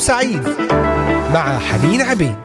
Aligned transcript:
سعيد 0.00 0.42
مع 1.34 1.58
حنين 1.58 2.02
عبيد. 2.02 2.36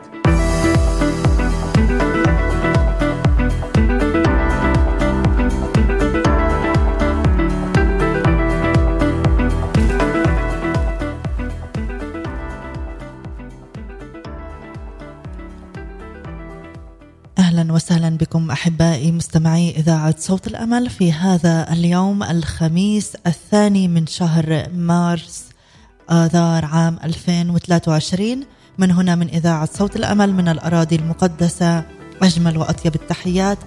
أهلا 17.38 17.74
وسهلا 17.74 18.10
بكم 18.10 18.52
أحبائي 18.52 19.12
مستمعي 19.12 19.70
إذاعة 19.70 20.16
صوت 20.18 20.48
الأمل 20.48 20.90
في 20.90 21.14
هذا 21.14 21.74
اليوم 21.74 22.24
الخميس 22.24 23.16
الثاني 23.28 23.88
من 23.88 24.08
شهر 24.08 24.70
مارس 24.74 25.55
آذار 26.12 26.66
عام 26.66 27.00
2023 27.04 28.44
من 28.78 28.92
هنا 28.92 29.16
من 29.16 29.30
إذاعة 29.30 29.70
صوت 29.74 29.96
الأمل 29.96 30.34
من 30.34 30.48
الأراضي 30.48 30.96
المقدسة 30.96 31.84
أجمل 32.22 32.58
وأطيب 32.58 32.96
التحيات 32.96 33.58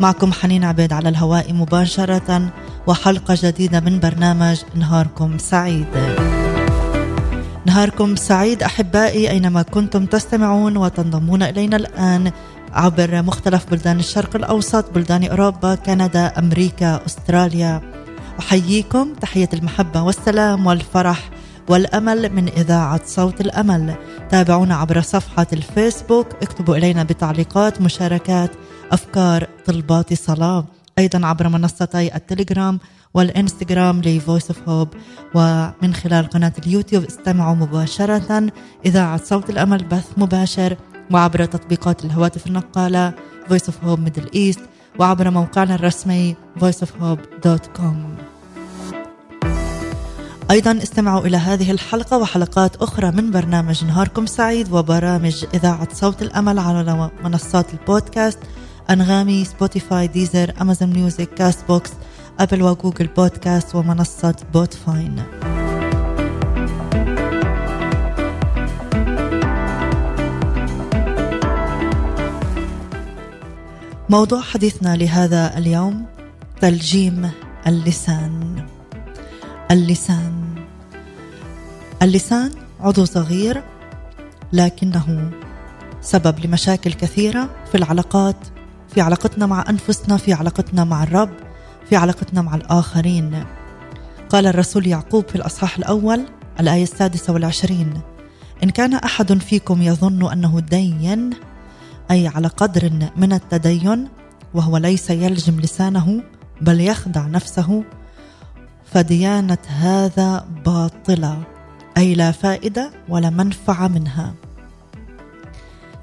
معكم 0.00 0.32
حنين 0.32 0.64
عبيد 0.64 0.92
على 0.92 1.08
الهواء 1.08 1.52
مباشرة 1.52 2.52
وحلقة 2.86 3.38
جديدة 3.42 3.80
من 3.80 4.00
برنامج 4.00 4.58
نهاركم 4.74 5.38
سعيد. 5.38 5.86
نهاركم 7.66 8.16
سعيد 8.16 8.62
أحبائي 8.62 9.30
أينما 9.30 9.62
كنتم 9.62 10.06
تستمعون 10.06 10.76
وتنضمون 10.76 11.42
إلينا 11.42 11.76
الآن 11.76 12.32
عبر 12.72 13.22
مختلف 13.22 13.70
بلدان 13.70 13.98
الشرق 13.98 14.36
الأوسط، 14.36 14.90
بلدان 14.90 15.24
أوروبا، 15.24 15.74
كندا، 15.74 16.38
أمريكا، 16.38 17.00
أستراليا. 17.06 17.80
أحييكم 18.38 19.14
تحية 19.14 19.48
المحبة 19.54 20.02
والسلام 20.02 20.66
والفرح 20.66 21.30
والأمل 21.68 22.32
من 22.32 22.48
إذاعة 22.48 23.00
صوت 23.06 23.40
الأمل. 23.40 23.94
تابعونا 24.30 24.76
عبر 24.76 25.00
صفحة 25.00 25.46
الفيسبوك، 25.52 26.26
اكتبوا 26.42 26.76
إلينا 26.76 27.02
بتعليقات، 27.02 27.80
مشاركات، 27.82 28.50
أفكار، 28.92 29.48
طلبات 29.66 30.14
صلاة. 30.14 30.64
أيضا 30.98 31.26
عبر 31.26 31.48
منصتي 31.48 32.14
التليجرام 32.14 32.80
والإنستغرام 33.14 34.00
ل 34.00 34.08
Voice 34.08 34.50
of 34.50 34.68
Hope 34.68 34.88
ومن 35.34 35.94
خلال 35.94 36.26
قناة 36.26 36.52
اليوتيوب 36.66 37.04
استمعوا 37.04 37.54
مباشرة. 37.54 38.52
إذاعة 38.86 39.24
صوت 39.24 39.50
الأمل 39.50 39.84
بث 39.84 40.06
مباشر. 40.16 40.76
وعبر 41.10 41.44
تطبيقات 41.44 42.04
الهواتف 42.04 42.46
النقالة 42.46 43.14
Voice 43.50 43.68
of 43.68 43.84
Hope 43.84 44.00
Middle 44.08 44.30
East. 44.34 44.60
وعبر 44.98 45.30
موقعنا 45.30 45.74
الرسمي 45.74 46.36
voiceofhope.com 46.60 48.17
أيضا 50.50 50.78
استمعوا 50.82 51.26
إلى 51.26 51.36
هذه 51.36 51.70
الحلقة 51.70 52.18
وحلقات 52.18 52.76
أخرى 52.76 53.10
من 53.10 53.30
برنامج 53.30 53.84
نهاركم 53.84 54.26
سعيد 54.26 54.72
وبرامج 54.72 55.44
إذاعة 55.54 55.88
صوت 55.92 56.22
الأمل 56.22 56.58
على 56.58 57.10
منصات 57.24 57.74
البودكاست 57.74 58.38
أنغامي 58.90 59.44
Spotify 59.44 60.06
Deezer 60.06 60.52
Amazon 60.60 60.92
Music 60.92 61.28
Castbox 61.34 61.68
Apple 61.68 61.90
و 62.40 62.62
Google 62.62 63.06
Podcast 63.06 63.74
ومنصة 63.74 64.34
Podvine. 64.54 65.22
موضوع 74.10 74.40
حديثنا 74.40 74.96
لهذا 74.96 75.58
اليوم 75.58 76.06
تلجيم 76.60 77.30
اللسان. 77.66 78.66
اللسان. 79.70 80.54
اللسان 82.02 82.50
عضو 82.80 83.04
صغير 83.04 83.62
لكنه 84.52 85.30
سبب 86.00 86.46
لمشاكل 86.46 86.92
كثيرة 86.92 87.50
في 87.72 87.74
العلاقات 87.74 88.36
في 88.94 89.00
علاقتنا 89.00 89.46
مع 89.46 89.64
أنفسنا 89.70 90.16
في 90.16 90.32
علاقتنا 90.32 90.84
مع 90.84 91.02
الرب 91.02 91.30
في 91.88 91.96
علاقتنا 91.96 92.42
مع 92.42 92.54
الآخرين. 92.54 93.44
قال 94.28 94.46
الرسول 94.46 94.86
يعقوب 94.86 95.28
في 95.28 95.34
الأصحاح 95.34 95.78
الأول 95.78 96.26
الآية 96.60 96.82
السادسة 96.82 97.32
والعشرين 97.32 98.00
إن 98.62 98.70
كان 98.70 98.94
أحد 98.94 99.38
فيكم 99.38 99.82
يظن 99.82 100.32
أنه 100.32 100.60
دين 100.60 101.30
أي 102.10 102.28
على 102.28 102.48
قدر 102.48 103.10
من 103.16 103.32
التدين 103.32 104.08
وهو 104.54 104.76
ليس 104.76 105.10
يلجم 105.10 105.60
لسانه 105.60 106.22
بل 106.60 106.80
يخدع 106.80 107.26
نفسه 107.26 107.84
فديانة 108.92 109.58
هذا 109.66 110.46
باطلة 110.64 111.42
أي 111.96 112.14
لا 112.14 112.32
فائدة 112.32 112.90
ولا 113.08 113.30
منفعة 113.30 113.88
منها. 113.88 114.34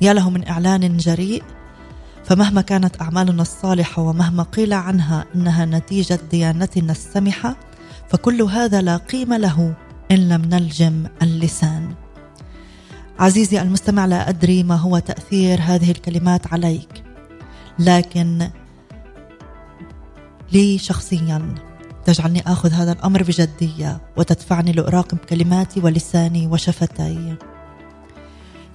يا 0.01 0.13
له 0.13 0.29
من 0.29 0.47
إعلان 0.47 0.97
جريء 0.97 1.43
فمهما 2.23 2.61
كانت 2.61 3.01
أعمالنا 3.01 3.41
الصالحة 3.41 4.01
ومهما 4.01 4.43
قيل 4.43 4.73
عنها 4.73 5.25
إنها 5.35 5.65
نتيجة 5.65 6.19
ديانتنا 6.31 6.91
السمحة 6.91 7.55
فكل 8.09 8.41
هذا 8.41 8.81
لا 8.81 8.97
قيمة 8.97 9.37
له 9.37 9.73
إن 10.11 10.29
لم 10.29 10.41
نلجم 10.41 11.07
اللسان. 11.21 11.93
عزيزي 13.19 13.61
المستمع 13.61 14.05
لا 14.05 14.29
أدري 14.29 14.63
ما 14.63 14.75
هو 14.75 14.99
تأثير 14.99 15.59
هذه 15.61 15.91
الكلمات 15.91 16.53
عليك 16.53 17.03
لكن 17.79 18.49
لي 20.51 20.77
شخصيا. 20.77 21.64
تجعلني 22.05 22.43
آخذ 22.47 22.71
هذا 22.71 22.91
الأمر 22.91 23.23
بجدية 23.23 24.01
وتدفعني 24.17 24.71
لأراقب 24.71 25.17
كلماتي 25.17 25.79
ولساني 25.79 26.47
وشفتي. 26.47 27.35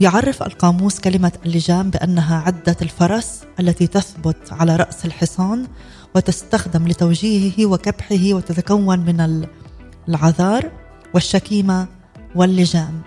يعرف 0.00 0.42
القاموس 0.42 1.00
كلمة 1.00 1.32
اللجام 1.46 1.90
بأنها 1.90 2.40
عدة 2.40 2.76
الفرس 2.82 3.40
التي 3.60 3.86
تثبت 3.86 4.52
على 4.52 4.76
رأس 4.76 5.04
الحصان 5.04 5.66
وتستخدم 6.14 6.88
لتوجيهه 6.88 7.66
وكبحه 7.66 8.32
وتتكون 8.32 8.98
من 8.98 9.46
العذار 10.08 10.70
والشكيمة 11.14 11.86
واللجام. 12.34 13.00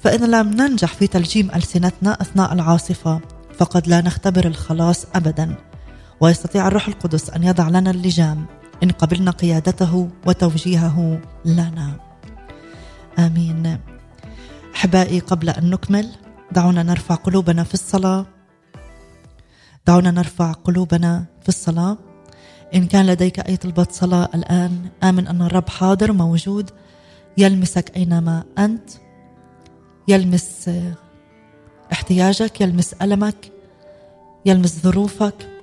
فإن 0.00 0.30
لم 0.30 0.48
ننجح 0.48 0.94
في 0.94 1.06
تلجيم 1.06 1.50
ألسنتنا 1.54 2.20
أثناء 2.20 2.52
العاصفة 2.52 3.20
فقد 3.58 3.88
لا 3.88 4.00
نختبر 4.00 4.46
الخلاص 4.46 5.06
أبدا. 5.14 5.54
ويستطيع 6.20 6.68
الروح 6.68 6.88
القدس 6.88 7.30
أن 7.30 7.42
يضع 7.42 7.68
لنا 7.68 7.90
اللجام. 7.90 8.46
إن 8.82 8.90
قبلنا 8.90 9.30
قيادته 9.30 10.10
وتوجيهه 10.26 11.20
لنا. 11.44 12.00
آمين. 13.18 13.78
أحبائي 14.74 15.20
قبل 15.20 15.48
أن 15.50 15.70
نكمل 15.70 16.10
دعونا 16.52 16.82
نرفع 16.82 17.14
قلوبنا 17.14 17.64
في 17.64 17.74
الصلاة. 17.74 18.26
دعونا 19.86 20.10
نرفع 20.10 20.52
قلوبنا 20.52 21.24
في 21.42 21.48
الصلاة. 21.48 21.98
إن 22.74 22.86
كان 22.86 23.06
لديك 23.06 23.40
أي 23.40 23.56
طلبة 23.56 23.86
صلاة 23.90 24.28
الآن 24.34 24.90
آمن 25.02 25.26
أن 25.26 25.42
الرب 25.42 25.68
حاضر 25.68 26.12
موجود 26.12 26.70
يلمسك 27.38 27.96
أينما 27.96 28.44
أنت. 28.58 28.90
يلمس 30.08 30.70
احتياجك 31.92 32.60
يلمس 32.60 32.94
ألمك. 33.02 33.52
يلمس 34.46 34.80
ظروفك. 34.80 35.57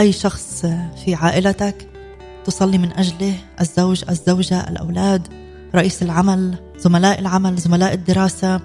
أي 0.00 0.12
شخص 0.12 0.66
في 1.04 1.14
عائلتك 1.14 1.88
تصلي 2.44 2.78
من 2.78 2.92
أجله 2.92 3.34
الزوج 3.60 4.04
الزوجة 4.08 4.68
الأولاد 4.68 5.28
رئيس 5.74 6.02
العمل 6.02 6.54
زملاء 6.78 7.18
العمل 7.18 7.56
زملاء 7.56 7.94
الدراسة. 7.94 8.60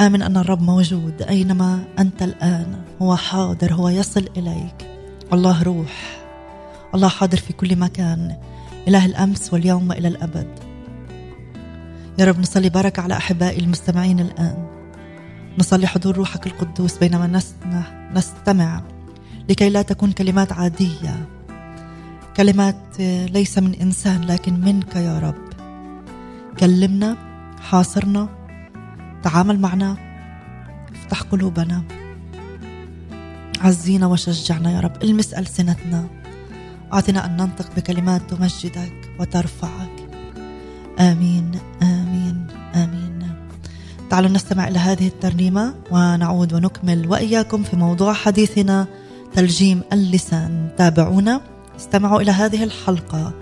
آمن 0.00 0.22
أن 0.22 0.36
الرب 0.36 0.62
موجود 0.62 1.22
أينما 1.22 1.84
أنت 1.98 2.22
الآن. 2.22 2.82
هو 3.02 3.16
حاضر 3.16 3.74
هو 3.74 3.88
يصل 3.88 4.28
إليك. 4.36 4.86
الله 5.32 5.62
روح. 5.62 6.20
الله 6.94 7.08
حاضر 7.08 7.36
في 7.36 7.52
كل 7.52 7.76
مكان. 7.76 8.36
إله 8.88 9.06
الأمس 9.06 9.52
واليوم 9.52 9.90
وإلى 9.90 10.08
الأبد. 10.08 10.48
يا 12.18 12.24
رب 12.24 12.38
نصلي 12.38 12.68
بركة 12.68 13.02
على 13.02 13.16
أحبائي 13.16 13.60
المستمعين 13.60 14.20
الآن. 14.20 14.81
نصلي 15.58 15.86
حضور 15.86 16.16
روحك 16.16 16.46
القدوس 16.46 16.98
بينما 16.98 17.42
نستمع 18.14 18.82
لكي 19.48 19.70
لا 19.70 19.82
تكون 19.82 20.12
كلمات 20.12 20.52
عادية. 20.52 21.28
كلمات 22.36 23.00
ليس 23.30 23.58
من 23.58 23.74
إنسان 23.74 24.24
لكن 24.24 24.60
منك 24.60 24.96
يا 24.96 25.18
رب. 25.18 25.52
كلمنا 26.58 27.16
حاصرنا 27.60 28.28
تعامل 29.22 29.60
معنا 29.60 29.96
افتح 30.94 31.22
قلوبنا. 31.22 31.82
عزينا 33.60 34.06
وشجعنا 34.06 34.72
يا 34.72 34.80
رب. 34.80 35.02
المس 35.02 35.34
ألسنتنا. 35.34 36.06
أعطنا 36.92 37.26
أن 37.26 37.36
ننطق 37.36 37.76
بكلمات 37.76 38.30
تمجدك 38.30 39.10
وترفعك. 39.20 40.08
آمين. 41.00 41.50
تعالوا 44.12 44.30
نستمع 44.30 44.68
إلى 44.68 44.78
هذه 44.78 45.06
الترنيمة 45.06 45.74
ونعود 45.90 46.52
ونكمل 46.52 47.08
وإياكم 47.08 47.62
في 47.62 47.76
موضوع 47.76 48.12
حديثنا 48.12 48.86
تلجيم 49.34 49.82
اللسان. 49.92 50.68
تابعونا 50.78 51.40
استمعوا 51.76 52.20
إلى 52.20 52.30
هذه 52.30 52.64
الحلقة. 52.64 53.32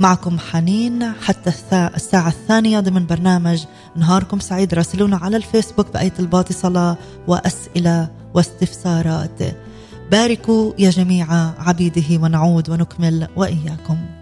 معكم 0.00 0.38
حنين 0.38 1.12
حتى 1.12 1.52
الساعة 1.96 2.28
الثانية 2.28 2.80
ضمن 2.80 3.06
برنامج 3.06 3.64
نهاركم 3.96 4.40
سعيد. 4.40 4.74
راسلونا 4.74 5.16
على 5.16 5.36
الفيسبوك 5.36 5.92
بآية 5.92 6.12
الباطي 6.18 6.54
صلاة 6.54 6.96
وأسئلة 7.26 8.08
واستفسارات. 8.34 9.40
باركوا 10.10 10.72
يا 10.78 10.90
جميع 10.90 11.26
عبيده 11.58 12.22
ونعود 12.22 12.70
ونكمل 12.70 13.28
وإياكم. 13.36 14.19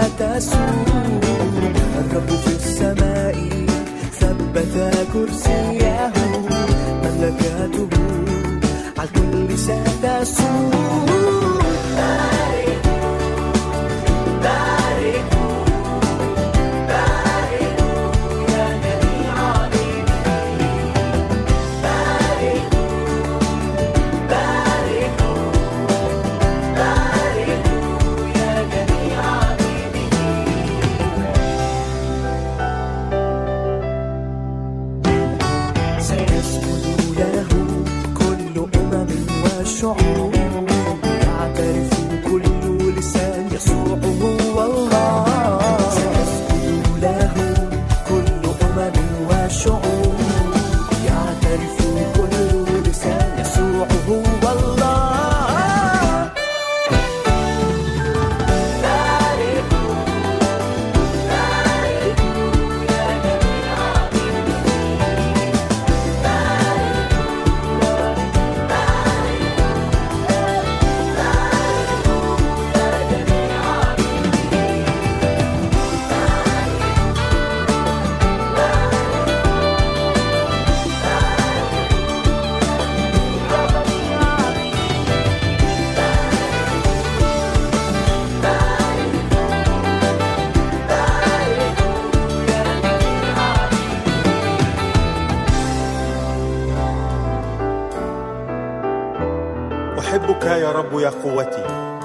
لا 0.00 0.08
الرب 2.00 2.28
في 2.28 2.52
السماء 2.56 3.36
ثبت 4.20 4.74
كرسيه. 5.12 6.12
مملكته 7.02 7.88
على 8.98 9.08
الكل 9.08 9.58
ستسوء. 9.58 11.00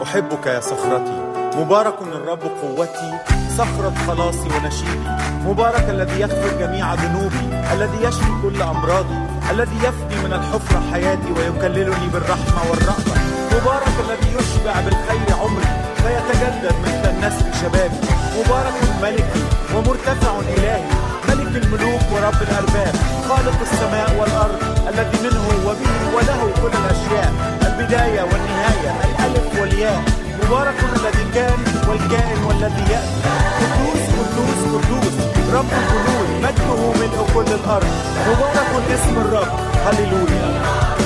أحبك 0.04 0.48
يا 0.48 0.60
صخرتي. 0.60 1.18
مبارك 1.58 2.02
الرب 2.02 2.44
قوتي 2.62 3.12
صخرة 3.58 3.94
خلاصي 4.08 4.48
ونشيدي 4.56 5.10
مبارك 5.46 5.90
الذي 5.90 6.22
يغفر 6.22 6.60
جميع 6.60 6.94
ذنوبي 6.94 7.46
الذي 7.74 7.98
يشفي 8.02 8.32
كل 8.44 8.62
أمراضي 8.62 9.20
الذي 9.52 9.78
يفدي 9.78 10.16
من 10.16 10.34
الحفرة 10.34 10.82
حياتي 10.92 11.32
ويكللني 11.38 12.08
بالرحمة 12.14 12.62
والرأفة. 12.70 13.16
مبارك 13.56 13.96
الذي 14.06 14.30
يشبع 14.38 14.74
بالخير 14.86 15.38
عمري 15.42 15.72
فيتجدد 15.96 16.76
مثل 16.86 17.10
النسل 17.10 17.54
شبابي. 17.62 18.00
مبارك 18.38 18.74
ملكي 19.02 19.44
ومرتفع 19.76 20.40
إلهي 20.40 20.84
ملك 21.30 21.64
الملوك 21.64 22.02
ورب 22.14 22.42
الأرباب. 22.42 22.96
خالق 23.30 23.60
السماء 23.62 24.10
والأرض 24.20 24.60
الذي 24.88 25.18
منه 25.24 25.46
وبه 25.68 26.16
وله 26.16 26.42
كل 26.62 26.78
الأشياء. 26.78 27.65
البداية 27.80 28.22
والنهاية 28.22 28.92
الألف 29.04 29.62
والياء. 29.62 30.04
مبارك 30.44 30.76
الذي 30.96 31.32
كان 31.34 31.60
والكائن 31.90 32.44
والذي 32.44 32.92
يأتي. 32.92 33.22
قدوس 33.60 34.04
قدوس 34.18 34.62
قدوس. 34.74 35.14
رب 35.54 35.66
الجنود 35.66 36.30
مجده 36.44 36.92
ملء 37.00 37.28
كل 37.34 37.54
الأرض. 37.54 37.88
مبارك 38.28 38.92
اسم 38.92 39.18
الرب. 39.18 39.48
هللويا. 39.86 41.05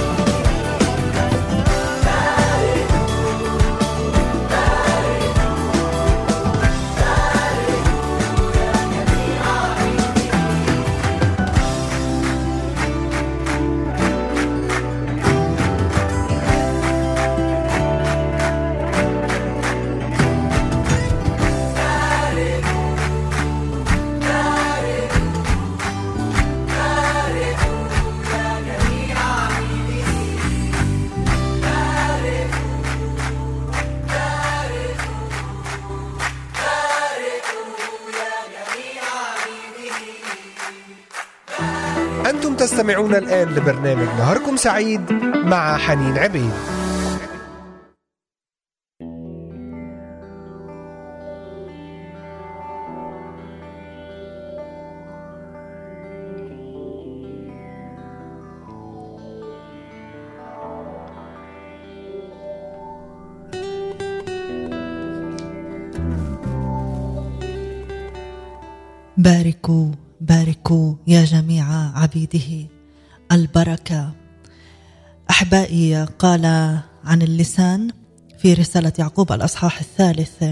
تستمعون 42.89 43.15
الآن 43.15 43.47
لبرنامج 43.47 44.07
نهاركم 44.07 44.55
سعيد 44.57 45.13
مع 45.45 45.77
حنين 45.77 46.17
عبيد. 46.17 46.51
باركوا 69.17 69.91
باركوا 70.21 70.95
يا 71.07 71.25
جميع 71.25 71.65
عبيده. 71.95 72.78
البركة. 73.31 74.11
أحبائي 75.29 76.03
قال 76.03 76.45
عن 77.05 77.21
اللسان 77.21 77.89
في 78.39 78.53
رسالة 78.53 78.91
يعقوب 78.99 79.31
الأصحاح 79.31 79.79
الثالث. 79.79 80.43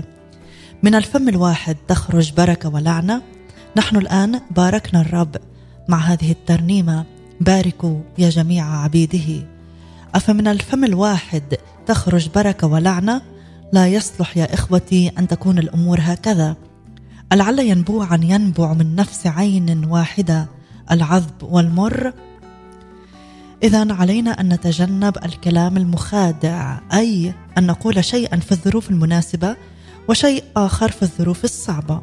من 0.84 0.96
الفم 0.96 1.30
الواحد 1.30 1.78
تخرج 1.88 2.34
بركة 2.34 2.70
ولعنة. 2.70 3.22
نحن 3.78 3.96
الآن 3.96 4.42
باركنا 4.52 5.02
الرب 5.02 5.36
مع 5.90 5.98
هذه 5.98 6.32
الترنيمة. 6.32 7.06
باركوا 7.42 8.02
يا 8.18 8.30
جميع 8.30 8.66
عبيده. 8.66 9.48
أفمن 10.16 10.48
الفم 10.48 10.84
الواحد 10.84 11.58
تخرج 11.86 12.30
بركة 12.30 12.68
ولعنة؟ 12.68 13.22
لا 13.74 13.88
يصلح 13.88 14.38
يا 14.38 14.54
إخوتي 14.54 15.12
أن 15.20 15.28
تكون 15.28 15.60
الأمور 15.60 16.00
هكذا. 16.02 16.56
العل 17.32 17.60
ينبوعا 17.60 18.20
ينبع 18.24 18.74
من 18.74 18.96
نفس 18.96 19.28
عين 19.28 19.86
واحدة. 19.86 20.48
العذب 20.92 21.44
والمر 21.44 22.14
اذا 23.64 23.94
علينا 23.94 24.42
أن 24.42 24.54
نتجنب 24.54 25.18
الكلام 25.26 25.78
المخادع 25.78 26.80
أي 26.94 27.34
أن 27.58 27.68
نقول 27.68 28.04
شيئا 28.04 28.38
في 28.38 28.52
الظروف 28.52 28.90
المناسبة 28.90 29.56
وشيء 30.10 30.44
آخر 30.58 30.92
في 30.92 31.02
الظروف 31.04 31.44
الصعبة. 31.44 32.02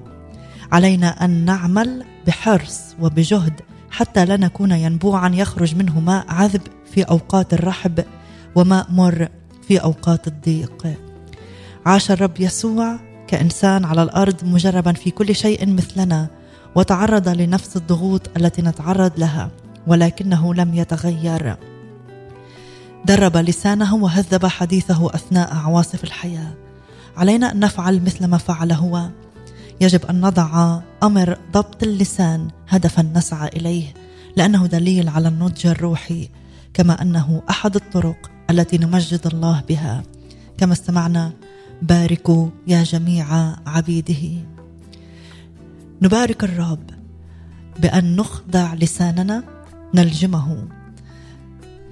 علينا 0.73 1.25
أن 1.25 1.45
نعمل 1.45 2.05
بحرص 2.27 2.81
وبجهد 3.01 3.61
حتى 3.91 4.25
لا 4.25 4.37
نكون 4.37 4.73
ينبوعا 4.73 5.29
يخرج 5.29 5.75
منه 5.75 6.01
ماء 6.01 6.25
عذب 6.29 6.63
في 6.93 7.03
أوقات 7.03 7.55
الرحب 7.55 8.05
وماء 8.55 8.87
مر 8.91 9.29
في 9.69 9.79
أوقات 9.79 10.27
الضيق. 10.27 10.87
عاش 11.87 12.11
الرب 12.11 12.41
يسوع 12.41 12.99
كإنسان 13.27 13.85
على 13.85 14.03
الأرض 14.03 14.45
مجربا 14.45 14.93
في 14.93 15.11
كل 15.11 15.35
شيء 15.35 15.75
مثلنا 15.75 16.29
وتعرض 16.75 17.29
لنفس 17.29 17.77
الضغوط 17.77 18.31
التي 18.37 18.63
نتعرض 18.63 19.13
لها. 19.19 19.51
ولكنه 19.87 20.55
لم 20.55 20.75
يتغير. 20.75 21.57
درب 23.05 23.37
لسانه 23.37 23.95
وهذب 23.95 24.47
حديثه 24.47 25.15
أثناء 25.15 25.55
عواصف 25.55 26.05
الحياة. 26.05 26.55
علينا 27.17 27.53
أن 27.53 27.61
نفعل 27.61 28.03
مثل 28.03 28.27
ما 28.27 28.39
فعل 28.39 28.73
هو. 28.73 29.09
يجب 29.81 30.07
أن 30.07 30.21
نضع 30.21 30.81
أمر 31.03 31.39
ضبط 31.53 31.83
اللسان 31.83 32.49
هدفا 32.69 33.03
نسعى 33.03 33.49
إليه 33.49 33.95
لأنه 34.37 34.67
دليل 34.67 35.09
على 35.09 35.29
النضج 35.29 35.67
الروحي 35.67 36.29
كما 36.75 37.03
أنه 37.03 37.43
أحد 37.51 37.75
الطرق 37.75 38.31
التي 38.51 38.79
نمجد 38.79 39.27
الله 39.27 39.63
بها. 39.69 40.03
كما 40.59 40.73
استمعنا 40.73 41.33
باركوا 41.83 42.49
يا 42.67 42.83
جميع 42.83 43.57
عبيده. 43.67 44.43
نبارك 46.03 46.45
الرب 46.45 46.91
بأن 47.79 48.17
نخضع 48.17 48.75
لساننا 48.75 49.45
نلجمه. 49.95 50.69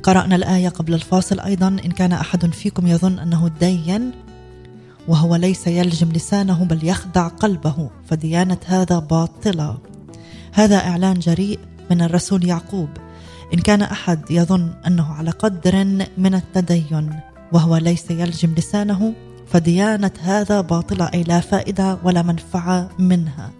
قرأنا 0.02 0.36
الآية 0.36 0.68
قبل 0.68 0.94
الفاصل 0.94 1.40
أيضا. 1.40 1.68
إن 1.68 1.90
كان 1.90 2.12
أحد 2.12 2.46
فيكم 2.46 2.86
يظن 2.86 3.18
أنه 3.18 3.50
دين 3.60 4.10
وهو 5.08 5.36
ليس 5.36 5.66
يلجم 5.66 6.12
لسانه 6.12 6.64
بل 6.64 6.84
يخدع 6.84 7.28
قلبه 7.28 7.90
فديانة 8.08 8.58
هذا 8.66 8.98
باطلة. 8.98 9.78
هذا 10.52 10.76
إعلان 10.76 11.18
جريء 11.18 11.58
من 11.90 12.02
الرسول 12.02 12.44
يعقوب. 12.44 12.88
إن 13.54 13.58
كان 13.58 13.82
أحد 13.82 14.30
يظن 14.30 14.70
أنه 14.86 15.12
على 15.12 15.30
قدر 15.30 15.84
من 16.18 16.34
التدين 16.34 17.20
وهو 17.52 17.76
ليس 17.76 18.10
يلجم 18.10 18.54
لسانه 18.54 19.12
فديانة 19.46 20.10
هذا 20.20 20.60
باطلة 20.60 21.10
أي 21.14 21.22
لا 21.22 21.40
فائدة 21.40 21.98
ولا 22.04 22.22
منفعة 22.22 22.88
منها. 22.98 23.50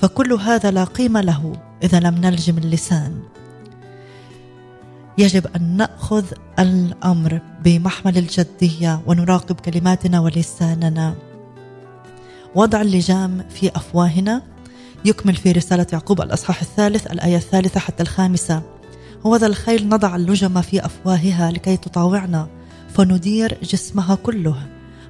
فكل 0.00 0.32
هذا 0.32 0.70
لا 0.70 0.84
قيمة 0.84 1.20
له 1.20 1.52
إذا 1.82 2.00
لم 2.00 2.14
نلجم 2.14 2.58
اللسان. 2.58 3.33
يجب 5.18 5.46
أن 5.56 5.76
نأخذ 5.76 6.24
الأمر 6.58 7.40
بمحمل 7.64 8.18
الجدية 8.18 9.00
ونراقب 9.06 9.54
كلماتنا 9.60 10.20
ولساننا. 10.20 11.14
وضع 12.54 12.80
اللجام 12.80 13.44
في 13.50 13.76
أفواهنا. 13.76 14.42
يكمل 15.04 15.34
في 15.34 15.52
رسالة 15.52 15.86
يعقوب 15.92 16.20
الأصحاح 16.20 16.60
الثالث 16.60 17.06
الآية 17.06 17.36
الثالثة 17.36 17.80
حتى 17.80 18.02
الخامسة. 18.02 18.62
هو 19.26 19.36
ذا 19.36 19.46
الخيل 19.46 19.88
نضع 19.88 20.16
اللجم 20.16 20.62
في 20.62 20.86
أفواهها 20.86 21.50
لكي 21.50 21.76
تطاوعنا 21.76 22.48
فندير 22.94 23.58
جسمها 23.62 24.14
كله. 24.14 24.56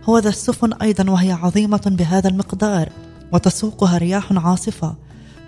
هو 0.05 0.19
ذا 0.19 0.29
السفن 0.29 0.73
أيضا 0.73 1.11
وهي 1.11 1.33
عظيمة 1.33 1.83
بهذا 1.87 2.29
المقدار 2.29 2.89
وتسوقها 3.33 3.99
رياح 3.99 4.33
عاصفة 4.33 4.95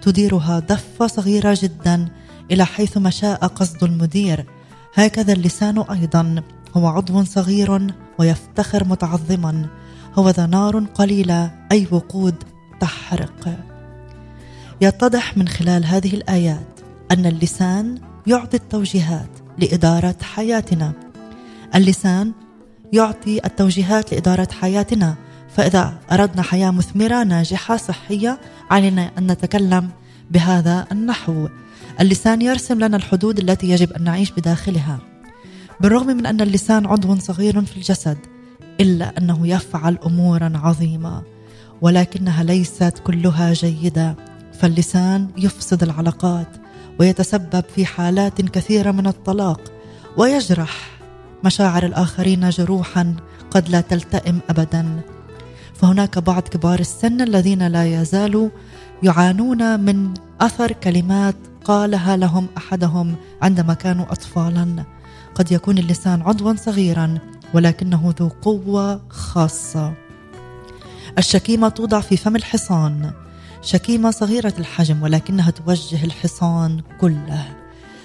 تديرها 0.02 0.58
دفة 0.58 1.06
صغيرة 1.06 1.58
جدا 1.62 2.08
إلى 2.50 2.64
حيث 2.66 2.96
ما 2.96 3.10
شاء 3.10 3.46
قصد 3.46 3.84
المدير. 3.84 4.46
هكذا 4.94 5.32
اللسان 5.32 5.78
أيضا. 5.78 6.42
هو 6.76 6.86
عضو 6.86 7.24
صغير 7.24 7.94
ويفتخر 8.18 8.84
متعظما. 8.84 9.66
هو 10.14 10.30
ذا 10.30 10.46
نار 10.46 10.78
قليلة 10.78 11.50
أي 11.72 11.86
وقود 11.90 12.34
تحرق. 12.80 13.58
يتضح 14.80 15.36
من 15.36 15.48
خلال 15.48 15.84
هذه 15.84 16.14
الآيات 16.14 16.80
أن 17.10 17.26
اللسان 17.26 17.98
يعطي 18.26 18.56
التوجيهات 18.56 19.30
لإدارة 19.58 20.16
حياتنا. 20.22 20.92
اللسان 21.74 22.32
يعطي 22.92 23.44
التوجيهات 23.44 24.12
لإدارة 24.12 24.48
حياتنا. 24.60 25.14
فإذا 25.56 25.98
أردنا 26.12 26.42
حياة 26.42 26.70
مثمرة 26.70 27.24
ناجحة 27.24 27.76
صحية 27.76 28.40
علينا 28.70 29.10
أن 29.18 29.26
نتكلم 29.26 29.90
بهذا 30.30 30.86
النحو. 30.92 31.48
اللسان 32.00 32.42
يرسم 32.42 32.78
لنا 32.78 32.96
الحدود 32.96 33.38
التي 33.38 33.70
يجب 33.70 33.92
أن 33.92 34.04
نعيش 34.04 34.30
بداخلها. 34.30 34.98
بالرغم 35.80 36.06
من 36.06 36.26
أن 36.26 36.40
اللسان 36.40 36.86
عضو 36.86 37.18
صغير 37.18 37.62
في 37.62 37.76
الجسد 37.76 38.18
إلا 38.80 39.18
أنه 39.18 39.48
يفعل 39.48 39.98
امورا 40.06 40.52
عظيمة 40.54 41.22
ولكنها 41.80 42.44
ليست 42.44 43.02
كلها 43.04 43.52
جيدة. 43.52 44.16
فاللسان 44.60 45.28
يفسد 45.36 45.82
العلاقات 45.82 46.48
ويتسبب 47.00 47.64
في 47.74 47.86
حالات 47.86 48.40
كثيرة 48.40 48.90
من 48.90 49.06
الطلاق 49.06 49.72
ويجرح 50.16 50.90
مشاعر 51.44 51.86
الآخرين 51.86 52.50
جروحا 52.50 53.16
قد 53.50 53.68
لا 53.68 53.80
تلتئم 53.80 54.38
ابدا. 54.50 55.00
فهناك 55.74 56.18
بعض 56.18 56.42
كبار 56.42 56.80
السن 56.80 57.20
الذين 57.20 57.66
لا 57.66 58.00
يزالوا 58.00 58.48
يعانون 59.02 59.80
من 59.80 60.14
أثر 60.40 60.72
كلمات 60.72 61.36
قالها 61.66 62.16
لهم 62.16 62.46
أحدهم 62.56 63.16
عندما 63.42 63.74
كانوا 63.74 64.12
اطفالا. 64.12 64.84
قد 65.34 65.52
يكون 65.52 65.78
اللسان 65.78 66.22
عضوا 66.22 66.54
صغيرا 66.56 67.18
ولكنه 67.54 68.14
ذو 68.20 68.28
قوة 68.28 69.00
خاصة. 69.08 69.94
الشكيمة 71.18 71.68
توضع 71.68 72.00
في 72.00 72.16
فم 72.16 72.36
الحصان. 72.36 73.10
شكيمة 73.62 74.10
صغيرة 74.10 74.54
الحجم 74.58 75.02
ولكنها 75.02 75.50
توجه 75.50 76.04
الحصان 76.04 76.80
كله. 77.00 77.44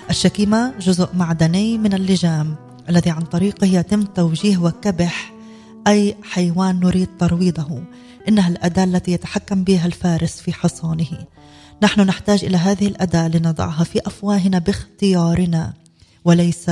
الشكيمة 0.09 0.73
جزء 0.79 1.09
معدني 1.13 1.77
من 1.77 1.93
اللجام 1.93 2.55
الذي 2.89 3.09
عن 3.09 3.21
طريقه 3.21 3.67
يتم 3.67 4.03
توجيه 4.03 4.57
وكبح 4.57 5.33
أي 5.87 6.15
حيوان 6.23 6.79
نريد 6.79 7.09
ترويضه. 7.19 7.83
إنها 8.27 8.49
الأداة 8.49 8.83
التي 8.83 9.11
يتحكم 9.11 9.63
بها 9.63 9.85
الفارس 9.85 10.41
في 10.41 10.53
حصانه. 10.53 11.25
نحن 11.83 12.01
نحتاج 12.01 12.45
إلى 12.45 12.57
هذه 12.57 12.87
الأداة 12.87 13.27
لنضعها 13.27 13.83
في 13.83 13.99
أفواهنا 14.07 14.59
باختيارنا 14.59 15.73
وليس 16.25 16.71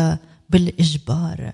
بالإجبار. 0.49 1.53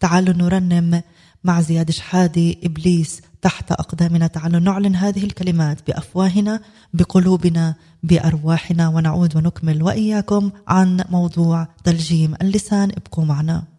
تعالوا 0.00 0.34
نرنم 0.34 1.02
مع 1.44 1.60
زياد 1.60 1.90
شحادي 1.90 2.58
إبليس 2.62 3.22
تحت 3.42 3.72
أقدامنا. 3.72 4.26
تعالوا 4.26 4.60
نعلن 4.60 4.96
هذه 4.96 5.24
الكلمات 5.24 5.86
بأفواهنا 5.86 6.60
بقلوبنا 6.94 7.74
بأرواحنا 8.02 8.88
ونعود 8.88 9.36
ونكمل 9.36 9.82
وإياكم 9.82 10.50
عن 10.68 11.04
موضوع 11.10 11.68
تلجيم 11.84 12.34
اللسان. 12.42 12.90
ابقوا 12.90 13.24
معنا. 13.24 13.73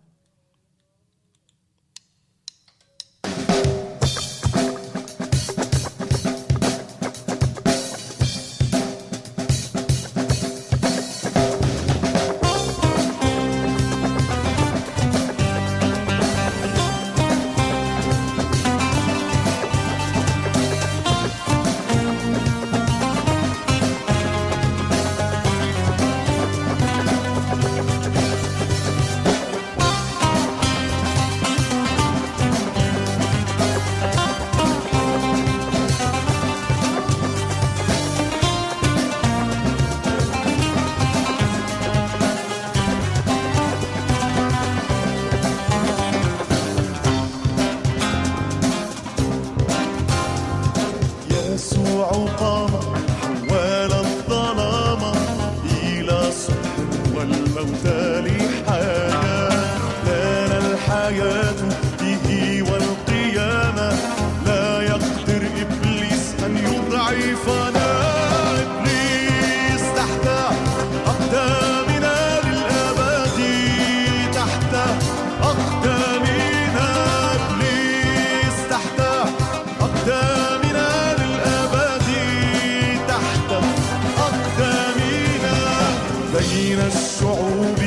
بين 86.36 86.80
الشعوب 86.80 87.80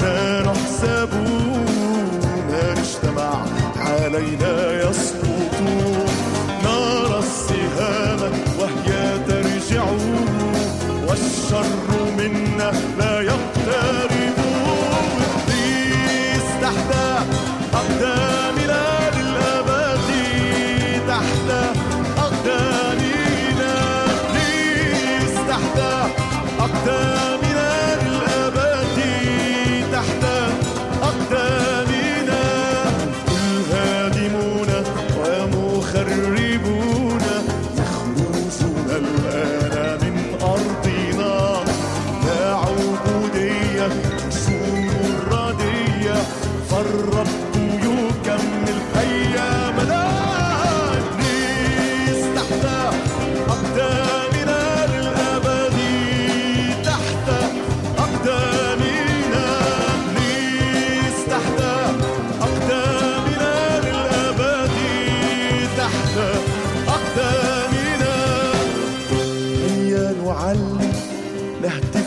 لا 0.00 0.42
نحسبون 0.42 1.66
اجتمع 2.52 3.44
علينا 3.76 4.55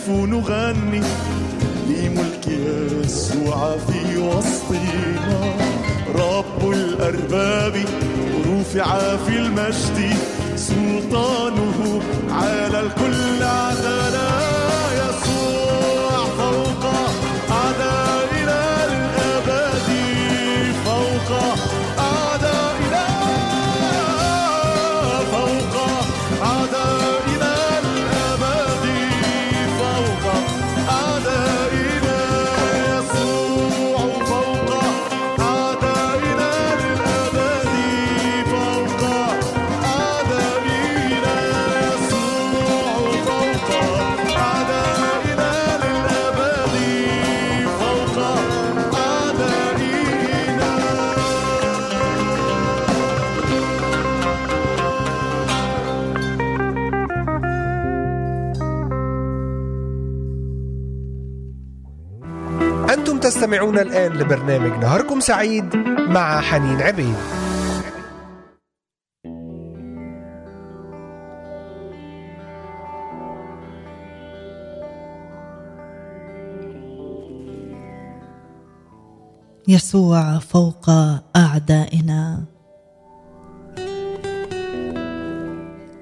نهتف 0.09 0.25
نغني 0.25 1.01
لملك 1.87 2.47
يسوع 2.47 3.77
في 3.77 4.17
وسطنا. 4.17 5.53
رب 6.15 6.71
الأرباب 6.71 7.75
رفع 8.47 9.17
في 9.17 9.37
المجد 9.39 10.13
سلطانه 10.55 12.01
على 12.31 12.79
الكل. 12.79 13.43
عدنا 13.43 14.48
تستمعون 63.49 63.79
الآن 63.79 64.11
لبرنامج 64.11 64.83
نهاركم 64.83 65.19
سعيد 65.19 65.75
مع 66.09 66.41
حنين 66.41 66.81
عبيد. 66.81 67.15
يسوع 79.67 80.39
فوق 80.39 80.89
أعدائنا. 81.35 82.43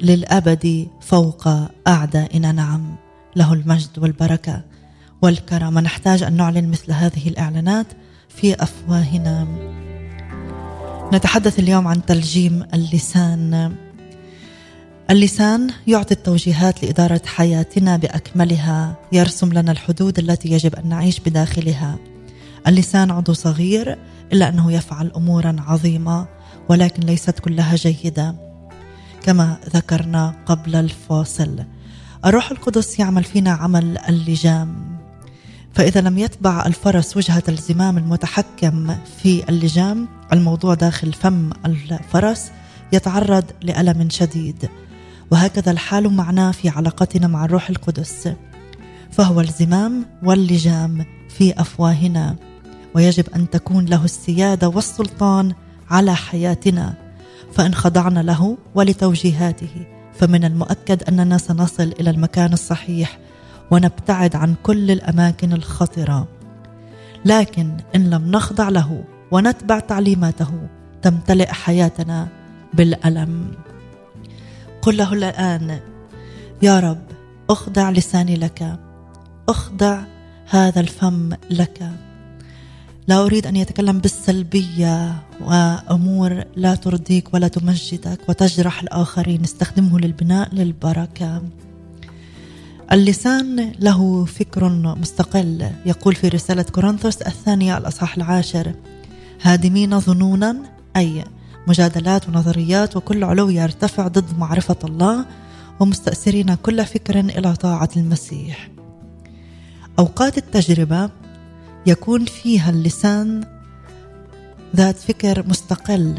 للأبد 0.02 0.88
فوق 1.02 1.48
أعدائنا. 1.88 2.52
نعم 2.52 2.96
له 3.36 3.54
المجد 3.54 4.00
والبركة. 4.00 4.77
والكرم 5.22 5.80
نحتاج 5.80 6.24
أن 6.24 6.34
نعلن 6.34 6.70
مثل 6.70 6.92
هذه 6.92 7.28
الإعلانات 7.28 7.88
في 8.30 8.64
أفواهنا. 8.64 9.48
نتحدث 11.14 11.60
اليوم 11.60 11.88
عن 11.88 12.06
تلجيم 12.06 12.64
اللسان. 12.74 13.76
اللسان 15.10 15.70
يعطي 15.88 16.14
التوجيهات 16.14 16.84
لإدارة 16.84 17.22
حياتنا 17.26 17.98
بأكملها. 17.98 18.96
يرسم 19.12 19.54
لنا 19.54 19.72
الحدود 19.72 20.20
التي 20.20 20.52
يجب 20.52 20.76
أن 20.76 20.90
نعيش 20.90 21.20
بداخلها. 21.20 21.98
اللسان 22.68 23.12
عضو 23.12 23.34
صغير 23.34 23.98
إلا 24.34 24.50
أنه 24.50 24.72
يفعل 24.72 25.12
امورا 25.16 25.56
عظيمة 25.68 26.28
ولكن 26.70 27.04
ليست 27.04 27.40
كلها 27.40 27.76
جيدة 27.76 28.36
كما 29.24 29.58
ذكرنا 29.76 30.36
قبل 30.46 30.76
الفاصل. 30.76 31.64
الروح 32.26 32.52
القدس 32.52 33.00
يعمل 33.00 33.24
فينا 33.24 33.52
عمل 33.52 33.98
اللجام. 33.98 34.97
فإذا 35.78 36.02
لم 36.02 36.18
يتبع 36.18 36.66
الفرس 36.66 37.18
وجهه 37.18 37.44
الزمام 37.50 37.98
المتحكم 37.98 38.96
في 39.22 39.50
اللجام 39.50 40.08
الموضوع 40.34 40.74
داخل 40.74 41.14
فم 41.14 41.50
الفرس 41.66 42.52
يتعرض 42.94 43.44
لألم 43.62 44.10
شديد. 44.10 44.70
وهكذا 45.32 45.72
الحال 45.72 46.14
معنا 46.14 46.52
في 46.52 46.70
علاقتنا 46.70 47.28
مع 47.28 47.46
الروح 47.46 47.70
القدس. 47.70 48.30
فهو 49.12 49.42
الزمام 49.42 50.06
واللجام 50.24 51.06
في 51.30 51.62
أفواهنا. 51.62 52.36
ويجب 52.96 53.26
أن 53.36 53.50
تكون 53.50 53.86
له 53.86 54.06
السيادة 54.06 54.70
والسلطان 54.70 55.54
على 55.90 56.16
حياتنا. 56.16 56.94
فإن 57.54 57.76
خضعنا 57.76 58.20
له 58.20 58.58
ولتوجيهاته. 58.76 59.86
فمن 60.20 60.46
المؤكد 60.46 61.04
أننا 61.04 61.38
سنصل 61.38 61.94
إلى 62.00 62.10
المكان 62.10 62.54
الصحيح 62.54 63.20
ونبتعد 63.72 64.36
عن 64.36 64.56
كل 64.64 64.92
الأماكن 64.92 65.54
الخطرة. 65.54 66.28
لكن 67.26 67.78
إن 67.96 68.10
لم 68.10 68.32
نخضع 68.32 68.70
له 68.70 69.04
ونتبع 69.32 69.80
تعليماته 69.80 70.68
تمتلئ 71.02 71.52
حياتنا 71.52 72.28
بالألم. 72.74 73.52
قل 74.82 74.98
له 74.98 75.14
الآن 75.14 75.80
يا 76.62 76.80
رب 76.80 77.02
أخضع 77.50 77.90
لساني 77.90 78.36
لك 78.36 78.80
أخضع 79.50 80.02
هذا 80.50 80.80
الفم 80.80 81.34
لك. 81.50 81.92
لا 83.08 83.24
أريد 83.26 83.48
أن 83.48 83.56
يتكلم 83.56 84.00
بالسلبية 84.00 85.16
وأمور 85.42 86.44
لا 86.56 86.76
ترضيك 86.76 87.34
ولا 87.34 87.48
تمجدك 87.48 88.20
وتجرح 88.30 88.82
الآخرين 88.82 89.44
استخدمه 89.44 90.00
للبناء 90.00 90.56
للبركة. 90.56 91.42
اللسان 92.92 93.72
له 93.80 94.26
فكر 94.26 94.70
مستقل 94.70 95.72
يقول 95.86 96.16
في 96.16 96.28
رسالة 96.28 96.64
كورنثوس 96.64 97.22
الثانية 97.22 97.78
الأصحاح 97.78 98.16
العاشر 98.16 98.74
هادمين 99.42 100.00
ظنونا 100.00 100.58
أي 100.96 101.24
مجادلات 101.68 102.30
ونظريات 102.30 102.98
وكل 102.98 103.24
علو 103.24 103.50
يرتفع 103.50 104.08
ضد 104.08 104.38
معرفة 104.38 104.76
الله 104.84 105.26
ومستأثرين 105.80 106.56
كل 106.56 106.86
فكر 106.86 107.20
إلى 107.20 107.56
طاعة 107.56 107.90
المسيح. 107.98 108.70
أوقات 110.00 110.38
التجربة 110.38 111.10
يكون 111.86 112.26
فيها 112.26 112.70
اللسان 112.70 113.44
ذات 114.76 114.98
فكر 114.98 115.48
مستقل. 115.48 116.16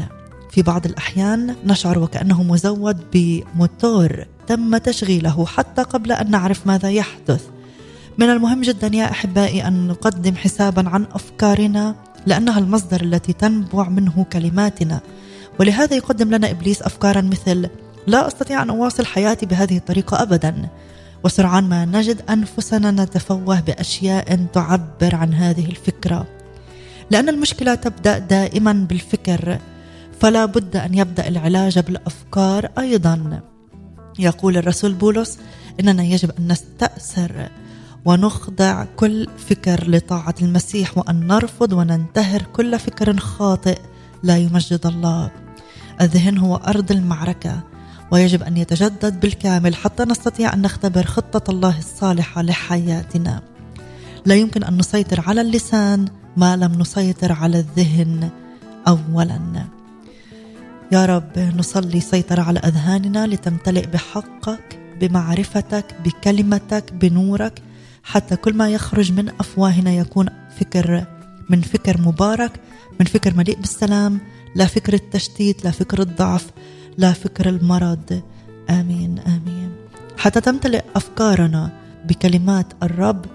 في 0.51 0.61
بعض 0.61 0.85
الأحيان 0.85 1.55
نشعر 1.65 1.99
وكأنه 1.99 2.43
مزود 2.43 2.97
بموتور. 3.13 4.25
تم 4.49 4.77
تشغيله 4.77 5.45
حتى 5.45 5.81
قبل 5.81 6.11
أن 6.11 6.31
نعرف 6.31 6.67
ماذا 6.67 6.89
يحدث. 6.89 7.43
من 8.17 8.29
المهم 8.29 8.61
جدا 8.61 8.95
يا 8.95 9.11
أحبائي 9.11 9.67
أن 9.67 9.87
نقدم 9.87 10.35
حسابا 10.35 10.89
عن 10.89 11.05
أفكارنا 11.11 11.95
لأنها 12.25 12.59
المصدر 12.59 13.01
التي 13.01 13.33
تنبع 13.33 13.89
منه 13.89 14.25
كلماتنا. 14.33 14.99
ولهذا 15.59 15.95
يقدم 15.95 16.35
لنا 16.35 16.51
إبليس 16.51 16.81
أفكارا 16.81 17.21
مثل 17.21 17.69
لا 18.07 18.27
أستطيع 18.27 18.63
أن 18.63 18.69
أواصل 18.69 19.05
حياتي 19.05 19.45
بهذه 19.45 19.77
الطريقة 19.77 20.21
أبدا. 20.21 20.69
وسرعان 21.23 21.63
ما 21.63 21.85
نجد 21.85 22.21
أنفسنا 22.29 22.91
نتفوه 22.91 23.59
بأشياء 23.59 24.45
تعبر 24.53 25.15
عن 25.15 25.33
هذه 25.33 25.65
الفكرة. 25.65 26.27
لأن 27.11 27.29
المشكلة 27.29 27.75
تبدأ 27.75 28.17
دائما 28.17 28.73
بالفكر 28.73 29.59
فلا 30.19 30.45
بد 30.45 30.75
أن 30.75 30.97
يبدأ 30.97 31.27
العلاج 31.27 31.79
بالأفكار 31.79 32.69
أيضا. 32.77 33.41
يقول 34.19 34.57
الرسول 34.57 34.93
بولس 34.93 35.39
إننا 35.79 36.03
يجب 36.03 36.31
أن 36.39 36.47
نستأثر 36.51 37.49
ونخضع 38.05 38.85
كل 38.95 39.27
فكر 39.37 39.89
لطاعة 39.89 40.35
المسيح 40.41 40.97
وأن 40.97 41.27
نرفض 41.27 41.73
وننتهر 41.73 42.41
كل 42.41 42.79
فكر 42.79 43.19
خاطئ 43.19 43.79
لا 44.23 44.37
يمجد 44.37 44.85
الله. 44.85 45.31
الذهن 46.01 46.37
هو 46.37 46.55
أرض 46.55 46.91
المعركة 46.91 47.61
ويجب 48.11 48.43
أن 48.43 48.57
يتجدد 48.57 49.19
بالكامل 49.19 49.75
حتى 49.75 50.03
نستطيع 50.03 50.53
أن 50.53 50.61
نختبر 50.61 51.03
خطة 51.03 51.51
الله 51.51 51.79
الصالحة 51.79 52.41
لحياتنا. 52.41 53.41
لا 54.25 54.35
يمكن 54.35 54.63
أن 54.63 54.77
نسيطر 54.77 55.23
على 55.27 55.41
اللسان 55.41 56.05
ما 56.37 56.55
لم 56.55 56.71
نسيطر 56.71 57.31
على 57.31 57.59
الذهن 57.59 58.29
اولا. 58.87 59.78
يا 60.91 61.05
رب 61.05 61.39
نصلي 61.57 61.99
سيطرة 61.99 62.41
على 62.41 62.59
أذهاننا 62.59 63.27
لتمتلئ 63.27 63.85
بحقك 63.87 64.79
بمعرفتك 65.01 65.85
بكلمتك 66.05 66.93
بنورك 66.93 67.61
حتى 68.03 68.35
كل 68.35 68.53
ما 68.53 68.69
يخرج 68.69 69.11
من 69.11 69.29
أفواهنا 69.29 69.91
يكون 69.91 70.29
فكر 70.59 71.05
من 71.49 71.61
فكر 71.61 72.01
مبارك 72.01 72.59
من 72.99 73.05
فكر 73.05 73.37
مليء 73.37 73.55
بالسلام 73.55 74.19
لا 74.55 74.65
فكر 74.65 74.93
التشتيت 74.93 75.65
لا 75.65 75.71
فكر 75.71 76.01
الضعف 76.01 76.47
لا 76.97 77.13
فكر 77.13 77.49
المرض. 77.49 78.21
آمين 78.69 79.19
آمين. 79.19 79.71
حتى 80.17 80.41
تمتلئ 80.41 80.83
أفكارنا 80.95 81.71
بكلمات 82.05 82.65
الرب 82.83 83.25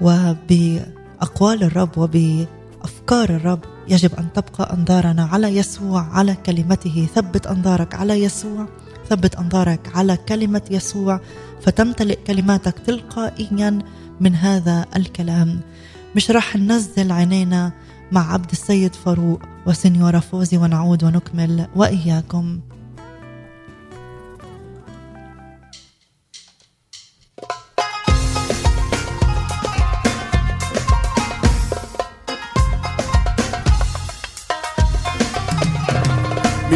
وبأقوال 0.00 1.62
الرب 1.62 1.98
وبأفكار 1.98 3.30
الرب. 3.30 3.60
يجب 3.88 4.14
أن 4.18 4.32
تبقى 4.32 4.74
أنظارنا 4.74 5.24
على 5.24 5.56
يسوع 5.56 6.02
على 6.02 6.34
كلمته. 6.46 7.06
ثبت 7.14 7.46
أنظارك 7.46 7.94
على 7.94 8.22
يسوع. 8.24 8.66
ثبت 9.08 9.34
أنظارك 9.34 9.90
على 9.94 10.16
كلمة 10.16 10.62
يسوع. 10.70 11.20
فتمتلئ 11.60 12.18
كلماتك 12.26 12.78
تلقائيا 12.86 13.78
من 14.20 14.34
هذا 14.34 14.86
الكلام. 14.96 15.60
مش 16.16 16.30
راح 16.30 16.56
ننزل 16.56 17.12
عينينا 17.12 17.72
مع 18.12 18.32
عبد 18.32 18.50
السيد 18.50 18.94
فاروق 18.94 19.42
وسنيورا 19.66 20.18
فوزي 20.18 20.56
ونعود 20.56 21.04
ونكمل 21.04 21.66
وإياكم. 21.76 22.60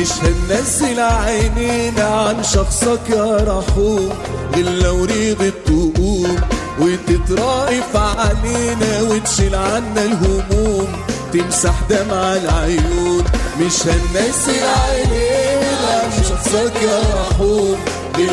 مش 0.05 0.13
هننزل 0.13 1.01
عينينا 1.01 2.05
عن 2.05 2.43
شخصك 2.43 3.01
يا 3.11 3.37
رحوم 3.37 4.11
لو 4.57 5.05
ريغت 5.05 5.55
تقوم 5.67 6.37
وتترائف 6.81 7.97
علينا 7.97 9.03
وتشيل 9.03 9.55
عنا 9.55 10.03
الهموم 10.05 10.89
تمسح 11.33 11.75
دمع 11.91 12.37
العيون. 12.37 13.25
مش 13.61 13.83
هننزل 13.87 14.65
عينينا 14.65 15.77
عن 15.89 16.11
شخصك 16.29 16.83
يا 16.83 17.01
رحوم 17.21 17.77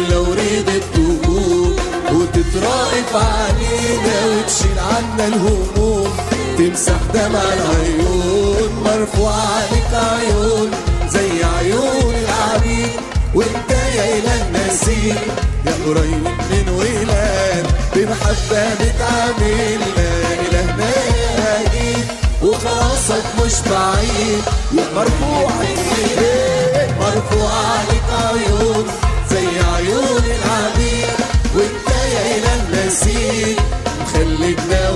لو 0.09 0.23
ريغت 0.23 0.83
تقوم 0.93 1.75
وتترائف 2.11 3.15
علينا 3.15 4.17
وتشيل 4.25 4.79
عنا 4.79 5.27
الهموم 5.27 6.09
تمسح 6.57 6.99
دمع 7.13 7.43
العيون. 7.53 8.69
مرفوع 8.85 9.33
عليك 9.33 9.93
عيون. 9.93 10.71
زي 11.13 11.43
عيون 11.43 12.15
العبيد 12.15 12.91
وانت 13.35 13.71
يا 13.71 14.05
النسيم. 14.41 15.17
يا 15.65 15.73
قريب 15.85 16.23
من 16.51 16.69
ولاد 16.69 17.65
بمحبة 17.95 18.73
بتعاملنا 18.79 20.09
الهنا 20.33 20.89
يا 21.19 21.61
هجيب 21.61 22.05
وخلاصك 22.43 23.23
مش 23.45 23.53
بعيد. 23.69 24.43
يا 24.73 24.83
مرفوع 24.95 25.51
عليك 25.59 26.89
مرفوع 26.99 27.51
عليك 27.51 28.07
عيون 28.27 28.85
زي 29.29 29.47
عيون 29.75 30.23
العبيد 30.37 31.15
وانت 31.55 31.89
يا 32.13 32.55
النسيم. 32.55 33.55
مخلينا 34.01 34.89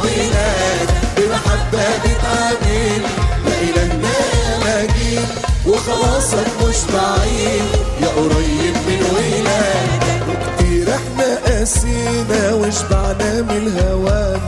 وخلاصك 5.67 6.47
مش 6.67 6.79
بعيد. 6.93 7.65
يا 8.01 8.07
قريب 8.07 8.75
من 8.87 9.01
ولاد 9.15 10.03
وكتير 10.29 10.87
إحنا 10.95 11.35
قاسينا 11.45 12.53
وشبعنا 12.53 13.41
من 13.41 13.67
الهوان. 13.67 14.39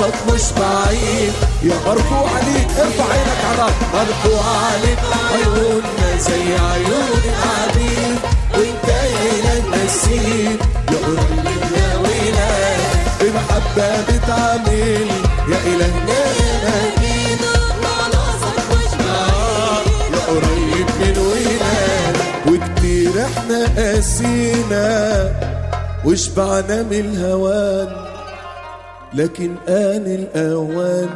وخلاصك 0.00 0.34
مش 0.34 0.52
بعيد. 0.60 1.32
يا 1.62 1.76
مرفوع 1.86 2.30
عليك 2.30 2.68
ارفع 2.78 3.04
عينك 3.12 3.40
على. 3.50 3.72
مرفوع 3.94 4.42
عليك 4.72 4.98
عيوننا 5.32 6.16
زي 6.18 6.54
عيون 6.54 7.22
العبيد. 7.24 8.18
وانت 8.54 8.88
يا 8.88 9.02
إله 9.32 9.58
النسيم 9.58 10.58
يا 10.92 10.98
قريب 11.06 11.30
منا 11.44 11.98
ولاد 11.98 12.80
بمحبة 13.20 14.00
بتعامل 14.00 15.08
يا 15.48 15.58
إلهنا 15.66 16.20
يا 16.40 16.52
يا 20.12 20.20
قريب 20.28 20.86
من 21.00 21.16
وكتير 22.46 23.24
إحنا 23.24 23.66
قاسينا. 23.76 25.30
وشبعنا 26.04 26.82
من 26.82 26.92
الهوان. 26.92 28.09
لكن 29.20 29.54
آن 29.68 30.06
الأوان 30.06 31.08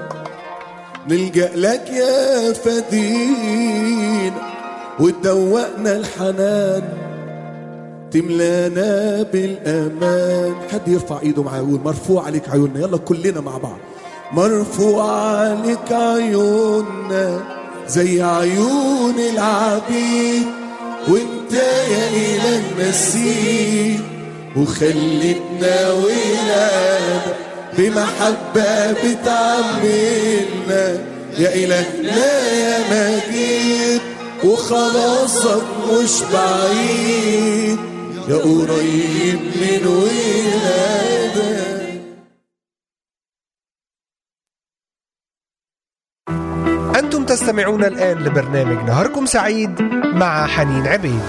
نلجأ 1.08 1.50
لك 1.54 1.90
يا 1.90 2.52
فدين 2.52 4.32
وتدوقنا 5.00 5.96
الحنان 5.96 6.82
تملانا 8.10 9.22
بالأمان. 9.22 10.54
حد 10.72 10.88
يرفع 10.88 11.20
إيده 11.20 11.42
معايا 11.42 11.62
ويقول 11.62 11.80
مرفوع 11.84 12.26
عليك 12.26 12.48
عيوننا. 12.48 12.80
يلا 12.80 12.96
كلنا 12.96 13.40
مع 13.40 13.58
بعض. 13.58 13.78
مرفوع 14.32 15.10
عليك 15.10 15.92
عيوننا 15.92 17.40
زي 17.88 18.22
عيون 18.22 19.14
العبيد. 19.32 20.46
وانت 21.08 21.52
يا 21.52 22.08
إله 22.08 22.62
المسيح. 22.70 24.00
وخلتنا 24.56 25.92
ولاد 25.92 27.53
بمحبة 27.78 28.92
بتعملنا 28.92 30.84
يا 31.38 31.50
إلهنا 31.54 32.26
يا 32.52 32.78
مجيد 32.90 34.00
وخلاصك 34.44 35.62
مش 35.92 36.14
بعيد. 36.32 37.78
يا 38.28 38.36
قريب 38.36 39.40
من 39.60 39.86
ولادك 39.86 41.54
أنتم 46.98 47.24
تستمعون 47.26 47.84
الآن 47.84 48.18
لبرنامج 48.24 48.88
نهاركم 48.88 49.26
سعيد 49.26 49.82
مع 50.14 50.46
حنين 50.46 50.86
عبيد. 50.86 51.22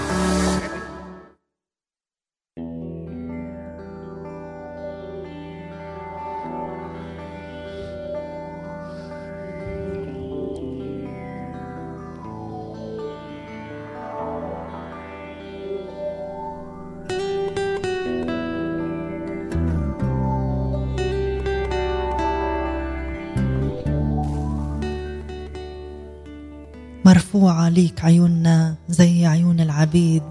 مرفوعة 27.36 27.68
ليك 27.68 28.04
عيوننا 28.04 28.74
زي 28.88 29.26
عيون 29.26 29.60
العبيد 29.60 30.22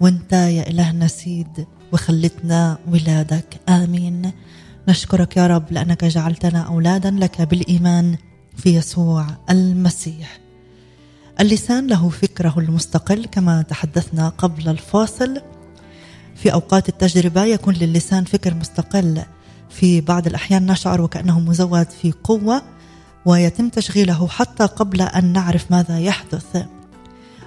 وانت 0.00 0.32
يا 0.32 0.70
إلهنا 0.70 1.06
سيد 1.06 1.66
وخلتنا 1.92 2.78
ولادك 2.88 3.60
آمين. 3.68 4.32
نشكرك 4.88 5.36
يا 5.36 5.46
رب 5.46 5.72
لأنك 5.72 6.04
جعلتنا 6.04 6.60
أولادا 6.60 7.10
لك 7.10 7.42
بالإيمان 7.42 8.16
في 8.56 8.74
يسوع 8.76 9.26
المسيح. 9.50 10.38
اللسان 11.40 11.86
له 11.86 12.08
فكره 12.08 12.54
المستقل 12.58 13.24
كما 13.24 13.62
تحدثنا 13.62 14.28
قبل 14.28 14.68
الفاصل. 14.68 15.40
في 16.34 16.52
أوقات 16.52 16.88
التجربة 16.88 17.44
يكون 17.44 17.74
للسان 17.74 18.24
فكر 18.24 18.54
مستقل. 18.54 19.22
في 19.70 20.00
بعض 20.00 20.26
الأحيان 20.26 20.66
نشعر 20.66 21.00
وكأنه 21.02 21.40
مزود 21.40 21.90
في 21.90 22.12
قوة 22.24 22.62
ويتم 23.28 23.68
تشغيله 23.68 24.28
حتى 24.28 24.66
قبل 24.66 25.00
أن 25.02 25.32
نعرف 25.32 25.70
ماذا 25.70 25.98
يحدث. 25.98 26.66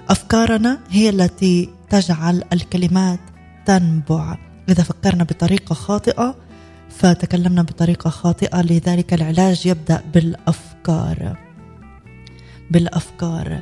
أفكارنا 0.08 0.78
هي 0.90 1.08
التي 1.08 1.68
تجعل 1.90 2.42
الكلمات 2.52 3.20
تنبع. 3.66 4.38
إذا 4.68 4.82
فكرنا 4.82 5.24
بطريقة 5.24 5.74
خاطئة 5.74 6.34
فتكلمنا 6.90 7.62
بطريقة 7.62 8.10
خاطئة 8.10 8.62
لذلك 8.62 9.14
العلاج 9.14 9.66
يبدأ 9.66 10.02
بالأفكار. 10.14 11.36
بالأفكار. 12.70 13.60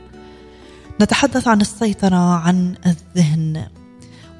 نتحدث 1.00 1.48
عن 1.48 1.60
السيطرة 1.60 2.34
عن 2.34 2.74
الذهن. 2.86 3.66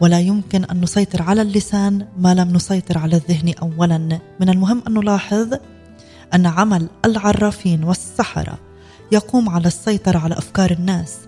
ولا 0.00 0.20
يمكن 0.20 0.64
أن 0.64 0.80
نسيطر 0.80 1.22
على 1.22 1.42
اللسان 1.42 2.06
ما 2.18 2.34
لم 2.34 2.52
نسيطر 2.52 2.98
على 2.98 3.16
الذهن 3.16 3.54
اولا. 3.62 3.98
من 4.40 4.48
المهم 4.48 4.82
أن 4.86 4.94
نلاحظ 4.94 5.54
أن 6.34 6.46
عمل 6.46 6.88
العرافين 7.04 7.84
والسحرة 7.84 8.58
يقوم 9.12 9.48
على 9.48 9.66
السيطرة 9.66 10.18
على 10.18 10.38
أفكار 10.38 10.70
الناس 10.70 11.18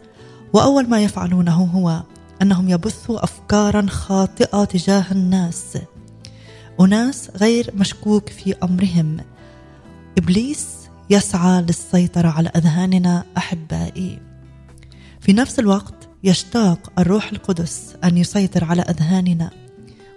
وأول 0.53 0.89
ما 0.89 1.03
يفعلونه 1.03 1.65
هو 1.65 2.03
أنهم 2.43 2.69
يبثوا 2.69 3.25
افكارا 3.25 3.87
خاطئة 3.87 4.65
تجاه 4.65 5.05
الناس. 5.13 5.79
أناس 6.81 7.31
غير 7.37 7.71
مشكوك 7.75 8.29
في 8.29 8.55
أمرهم. 8.63 9.17
إبليس 10.19 10.67
يسعى 11.11 11.63
للسيطرة 11.63 12.29
على 12.29 12.49
أذهاننا 12.57 13.25
أحبائي. 13.37 14.19
في 15.21 15.33
نفس 15.33 15.59
الوقت 15.59 15.95
يشتاق 16.25 16.93
الروح 16.99 17.33
القدس 17.33 17.97
أن 18.05 18.17
يسيطر 18.17 18.65
على 18.65 18.83
أذهاننا 18.83 19.51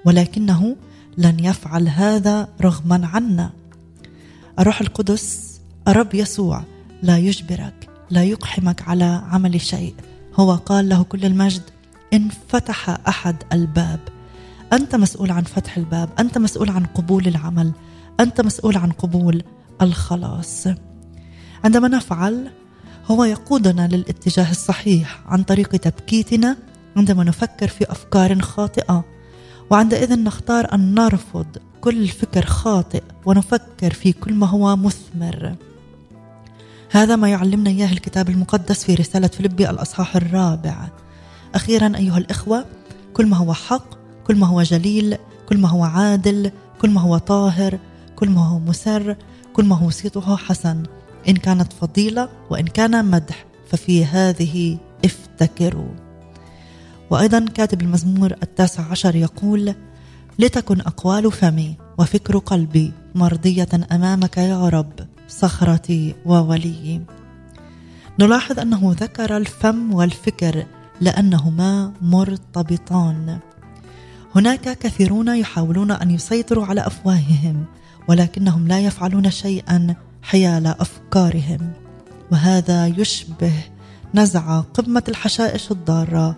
ولكنه 0.06 0.76
لن 1.18 1.46
يفعل 1.46 1.88
هذا 1.88 2.48
رغما 2.62 3.08
عنا. 3.08 3.52
الروح 4.60 4.82
القدس 4.82 5.60
الرب 5.88 6.14
يسوع 6.14 6.64
لا 7.04 7.18
يجبرك 7.18 7.90
لا 8.10 8.24
يقحمك 8.24 8.82
على 8.88 9.22
عمل 9.32 9.62
شيء. 9.62 9.96
هو 10.36 10.56
قال 10.56 10.90
له 10.90 11.04
كل 11.04 11.26
المجد 11.26 11.62
إن 12.14 12.30
فتح 12.48 12.98
أحد 13.08 13.36
الباب. 13.54 14.00
أنت 14.74 14.96
مسؤول 14.96 15.32
عن 15.32 15.44
فتح 15.44 15.78
الباب 15.78 16.10
أنت 16.20 16.38
مسؤول 16.38 16.70
عن 16.70 16.86
قبول 16.86 17.28
العمل 17.28 17.72
أنت 18.20 18.42
مسؤول 18.42 18.78
عن 18.78 18.92
قبول 18.92 19.44
الخلاص. 19.82 20.68
عندما 21.64 21.88
نفعل 21.88 22.52
هو 23.06 23.24
يقودنا 23.24 23.88
للاتجاه 23.88 24.52
الصحيح 24.52 25.24
عن 25.26 25.44
طريق 25.44 25.70
تبكيتنا 25.70 26.58
عندما 26.98 27.24
نفكر 27.24 27.68
في 27.68 27.92
أفكار 27.92 28.42
خاطئة. 28.42 29.06
وعندئذ 29.70 30.24
نختار 30.24 30.74
أن 30.74 30.94
نرفض 30.94 31.48
كل 31.86 32.08
فكر 32.08 32.46
خاطئ 32.46 33.04
ونفكر 33.26 33.94
في 33.94 34.12
كل 34.14 34.34
ما 34.34 34.48
هو 34.48 34.76
مثمر. 34.76 35.56
هذا 36.92 37.16
ما 37.16 37.30
يعلمنا 37.30 37.70
إياه 37.70 37.92
الكتاب 37.92 38.30
المقدس 38.30 38.84
في 38.84 38.96
رسالة 38.96 39.28
فيلبي 39.28 39.70
الأصحاح 39.70 40.16
الرابع. 40.16 40.88
أخيرا 41.56 41.98
أيها 41.98 42.18
الإخوة 42.18 42.66
كل 43.14 43.26
ما 43.26 43.38
هو 43.38 43.54
حق 43.54 43.86
كل 44.28 44.36
ما 44.36 44.48
هو 44.48 44.62
جليل 44.62 45.18
كل 45.50 45.58
ما 45.58 45.70
هو 45.70 45.84
عادل 45.84 46.52
كل 46.82 46.90
ما 46.90 47.02
هو 47.02 47.18
طاهر 47.18 47.80
كل 48.16 48.30
ما 48.30 48.48
هو 48.48 48.60
مسر 48.60 49.16
كل 49.54 49.66
ما 49.66 49.76
هو 49.76 49.90
صيته 49.90 50.38
حسن. 50.38 50.84
إن 51.30 51.36
كانت 51.36 51.74
فضيلة 51.74 52.30
وإن 52.50 52.68
كان 52.68 53.06
مدح 53.06 53.46
ففي 53.68 54.06
هذه 54.06 54.78
افتكروا. 55.06 55.92
وأيضا 57.10 57.46
كاتب 57.54 57.82
المزمور 57.82 58.32
التاسع 58.44 58.84
عشر 58.84 59.16
يقول 59.16 59.76
لتكن 60.40 60.82
أقوال 60.82 61.32
فمي 61.32 61.78
وفكر 61.98 62.38
قلبي 62.38 62.92
مرضية 63.16 63.68
أمامك 63.92 64.38
يا 64.38 64.70
رب 64.70 64.94
صخرتي 65.28 66.16
وولي 66.26 67.02
نلاحظ 68.20 68.60
أنه 68.60 68.96
ذكر 69.00 69.38
الفم 69.38 69.94
والفكر 69.94 70.66
لأنهما 71.02 71.94
مرتبطان. 72.02 73.40
هناك 74.36 74.78
كثيرون 74.78 75.28
يحاولون 75.28 75.92
أن 75.92 76.12
يسيطروا 76.12 76.66
على 76.66 76.88
أفواههم 76.88 77.66
ولكنهم 78.08 78.68
لا 78.68 78.80
يفعلون 78.80 79.32
شيئا 79.32 79.96
حيال 80.22 80.68
أفكارهم. 80.68 81.74
وهذا 82.32 82.88
يشبه 82.88 83.54
نزع 84.14 84.60
قمة 84.60 85.04
الحشائش 85.08 85.72
الضارة 85.72 86.38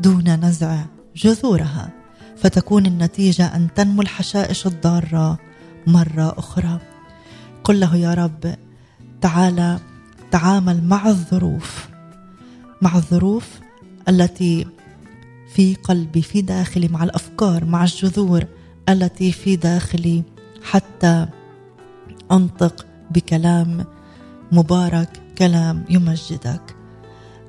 دون 0.00 0.44
نزع 0.44 0.84
جذورها. 1.16 2.03
فتكون 2.36 2.86
النتيجة 2.86 3.56
أن 3.56 3.68
تنمو 3.74 4.02
الحشائش 4.02 4.66
الضارة 4.66 5.38
مرة 5.86 6.34
أخرى. 6.38 6.80
قل 7.64 7.80
له 7.80 7.96
يا 7.96 8.14
رب 8.14 8.54
تعالى 9.20 9.78
تعامل 10.30 10.84
مع 10.84 11.08
الظروف 11.08 11.88
مع 12.82 12.96
الظروف 12.96 13.48
التي 14.08 14.66
في 15.54 15.74
قلبي 15.74 16.22
في 16.22 16.42
داخلي 16.42 16.88
مع 16.88 17.04
الأفكار 17.04 17.64
مع 17.64 17.84
الجذور 17.84 18.44
التي 18.88 19.32
في 19.32 19.56
داخلي 19.56 20.22
حتى 20.62 21.26
أنطق 22.32 22.86
بكلام 23.10 23.84
مبارك 24.52 25.08
كلام 25.38 25.84
يمجدك. 25.90 26.73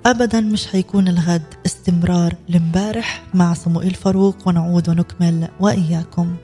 ابدا 0.06 0.42
مش 0.42 0.68
حيكون 0.68 1.08
الغد 1.08 1.42
استمرار 1.66 2.36
لمبارح 2.50 3.24
مع 3.34 3.54
صموئيل 3.54 3.94
فاروق 3.94 4.48
ونعود 4.48 4.90
ونكمل 4.90 5.48
وإياكم. 5.60 6.36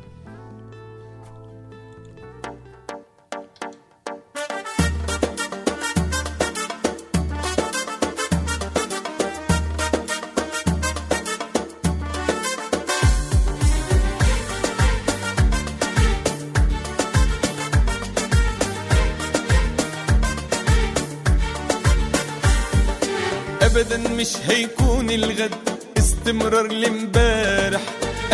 هيكون 24.52 25.10
الغد 25.12 25.52
استمرار 25.98 26.68
لامبارح. 26.68 27.82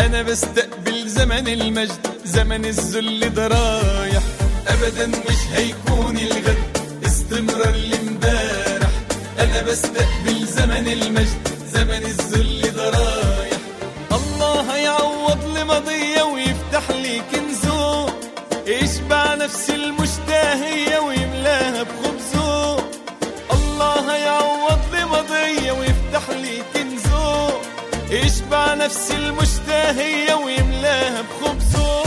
أنا 0.00 0.22
بستقبل 0.22 1.08
زمن 1.08 1.48
المجد 1.48 2.06
زمن 2.24 2.64
الذل 2.64 3.34
ده 3.34 3.46
رايح 3.46 4.22
ابدا 4.68 5.06
مش 5.06 5.40
هيكون 5.54 6.18
الغد 6.18 6.58
استمرار 7.06 7.74
لامبارح. 7.90 8.90
أنا 9.40 9.62
بستقبل 9.62 10.46
زمن 10.46 10.88
المجد 10.88 11.42
زمن 11.74 12.02
نفسي 28.88 29.16
المشتهية 29.16 30.34
ويملاها 30.34 31.22
بخبزه. 31.22 32.02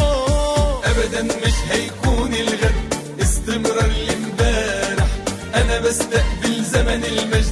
أبدا 0.86 1.24
مش 1.24 1.54
هيكون 1.72 2.34
الغد 2.34 2.94
استمرار 3.22 3.92
لامبارح. 4.08 5.08
أنا 5.56 5.80
بستقبل 5.80 6.64
زمن 6.64 7.06
المجد. 7.06 7.51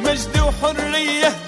مجد 0.00 0.38
وحرية. 0.38 1.47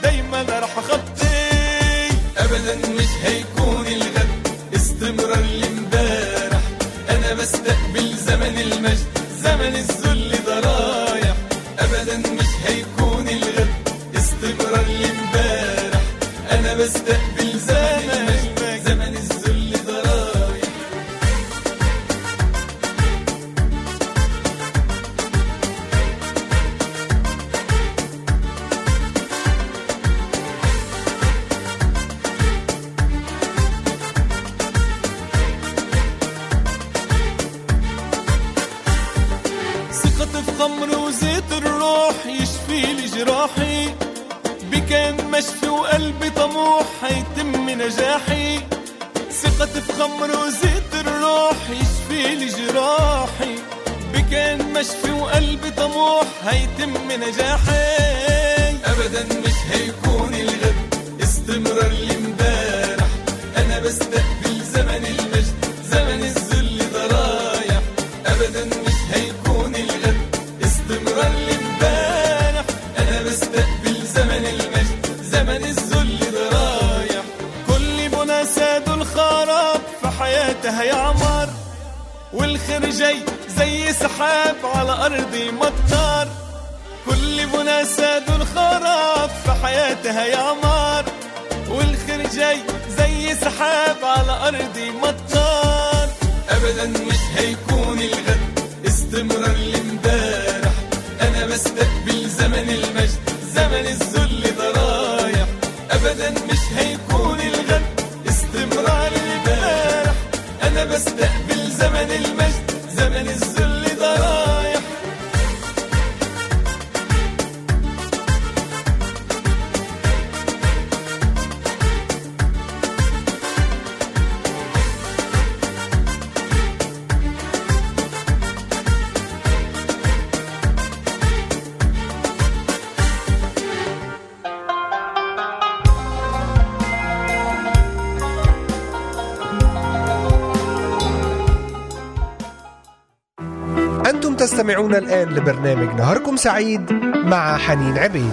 تستمعون 144.71 144.95
الآن 144.95 145.29
لبرنامج 145.29 145.95
نهاركم 145.95 146.37
سعيد 146.37 146.93
مع 147.25 147.57
حنين 147.59 147.99
عبيد. 147.99 148.33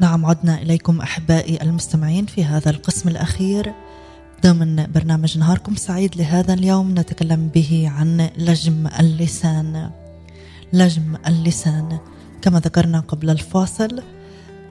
نعم 0.00 0.26
عدنا 0.26 0.62
إليكم 0.62 1.00
أحبائي 1.00 1.62
المستمعين 1.62 2.26
في 2.26 2.44
هذا 2.44 2.70
القسم 2.70 3.08
الأخير. 3.08 3.72
ضمن 4.42 4.86
برنامج 4.92 5.38
نهاركم 5.38 5.74
سعيد 5.74 6.16
لهذا 6.16 6.54
اليوم. 6.54 6.90
نتكلم 6.90 7.48
به 7.54 7.92
عن 7.96 8.30
لجم 8.38 8.88
اللسان. 9.00 9.90
لجم 10.72 11.16
اللسان. 11.26 11.98
كما 12.42 12.60
ذكرنا 12.60 13.00
قبل 13.00 13.30
الفاصل 13.30 14.02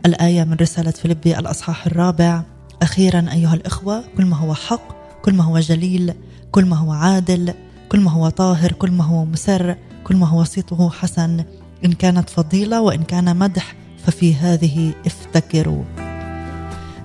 الآية 0.05 0.43
من 0.43 0.53
رسالة 0.53 0.91
فيلبي 0.91 1.39
الأصحاح 1.39 1.85
الرابع. 1.85 2.43
أخيرا 2.81 3.25
أيها 3.31 3.53
الإخوة 3.53 4.03
كل 4.17 4.25
ما 4.25 4.37
هو 4.37 4.53
حق 4.53 4.95
كل 5.21 5.33
ما 5.33 5.43
هو 5.43 5.59
جليل 5.59 6.13
كل 6.51 6.65
ما 6.65 6.77
هو 6.77 6.91
عادل 6.91 7.53
كل 7.89 7.99
ما 7.99 8.11
هو 8.11 8.29
طاهر 8.29 8.71
كل 8.71 8.91
ما 8.91 9.03
هو 9.03 9.25
مسر 9.25 9.75
كل 10.03 10.15
ما 10.15 10.27
هو 10.27 10.43
صيته 10.43 10.89
حسن. 10.89 11.43
إن 11.85 11.93
كانت 11.93 12.29
فضيلة 12.29 12.81
وإن 12.81 13.03
كان 13.03 13.37
مدح 13.37 13.75
ففي 14.05 14.35
هذه 14.35 14.93
افتكروا. 15.05 15.83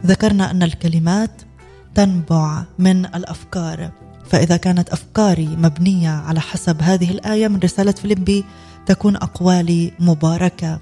ذكرنا 0.06 0.50
أن 0.50 0.62
الكلمات 0.62 1.30
تنبع 2.00 2.64
من 2.78 3.06
الأفكار. 3.06 3.90
فإذا 4.30 4.56
كانت 4.56 4.88
أفكاري 4.88 5.46
مبنية 5.46 6.10
على 6.10 6.40
حسب 6.40 6.82
هذه 6.82 7.10
الآية 7.10 7.48
من 7.48 7.58
رسالة 7.58 7.92
فيليبي 7.92 8.44
تكون 8.86 9.16
أقوالي 9.16 9.92
مباركة. 9.98 10.80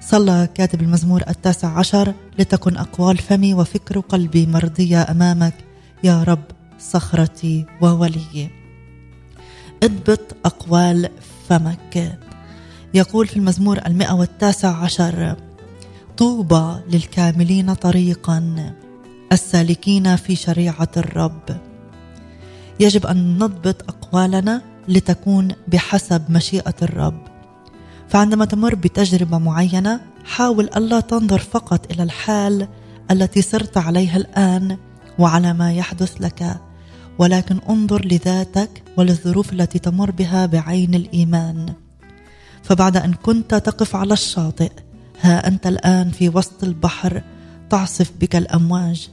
صلى 0.00 0.48
كاتب 0.54 0.82
المزمور 0.82 1.22
التاسع 1.28 1.78
عشر 1.78 2.14
لتكن 2.38 2.76
أقوال 2.76 3.18
فمي 3.18 3.54
وفكر 3.54 4.00
قلبي 4.00 4.46
مرضية 4.46 5.02
أمامك. 5.02 5.54
يا 6.04 6.22
رب 6.22 6.44
صخرتي 6.78 7.66
ووليي 7.80 8.50
اضبط 9.82 10.36
أقوال 10.44 11.08
فمك. 11.48 12.18
يقول 12.94 13.26
في 13.26 13.36
المزمور 13.36 13.78
المئة 13.86 14.12
والتاسع 14.12 14.76
عشر 14.76 15.36
طوبى 16.16 16.80
للكاملين 16.90 17.74
طريقا. 17.74 18.72
السالكين 19.32 20.16
في 20.16 20.36
شريعة 20.36 20.88
الرب. 20.96 21.60
يجب 22.80 23.06
أن 23.06 23.38
نضبط 23.38 23.82
أقوالنا 23.88 24.62
لتكون 24.88 25.48
بحسب 25.68 26.22
مشيئة 26.30 26.74
الرب. 26.82 27.22
فعندما 28.08 28.44
تمر 28.44 28.74
بتجربة 28.74 29.38
معينة 29.38 30.00
حاول 30.24 30.70
ألا 30.76 31.00
تنظر 31.00 31.38
فقط 31.38 31.92
إلى 31.92 32.02
الحال 32.02 32.68
التي 33.10 33.42
صرت 33.42 33.76
عليها 33.76 34.16
الآن 34.16 34.76
وعلى 35.18 35.52
ما 35.52 35.72
يحدث 35.72 36.20
لك 36.20 36.60
ولكن 37.18 37.58
انظر 37.68 38.06
لذاتك 38.06 38.82
وللظروف 38.96 39.52
التي 39.52 39.78
تمر 39.78 40.10
بها 40.10 40.46
بعين 40.46 40.94
الإيمان. 40.94 41.74
فبعد 42.62 42.96
أن 42.96 43.14
كنت 43.14 43.54
تقف 43.54 43.96
على 43.96 44.12
الشاطئ 44.12 44.72
ها 45.20 45.48
أنت 45.48 45.66
الآن 45.66 46.10
في 46.10 46.28
وسط 46.28 46.64
البحر 46.64 47.22
تعصف 47.70 48.12
بك 48.20 48.36
الأمواج 48.36 49.08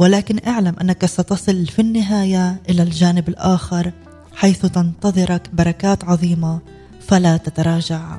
ولكن 0.00 0.38
اعلم 0.46 0.74
انك 0.80 1.06
ستصل 1.06 1.66
في 1.66 1.82
النهاية 1.82 2.60
إلى 2.68 2.82
الجانب 2.82 3.28
الآخر 3.28 3.92
حيث 4.34 4.66
تنتظرك 4.66 5.50
بركات 5.52 6.04
عظيمة 6.04 6.58
فلا 7.00 7.36
تتراجع. 7.36 8.18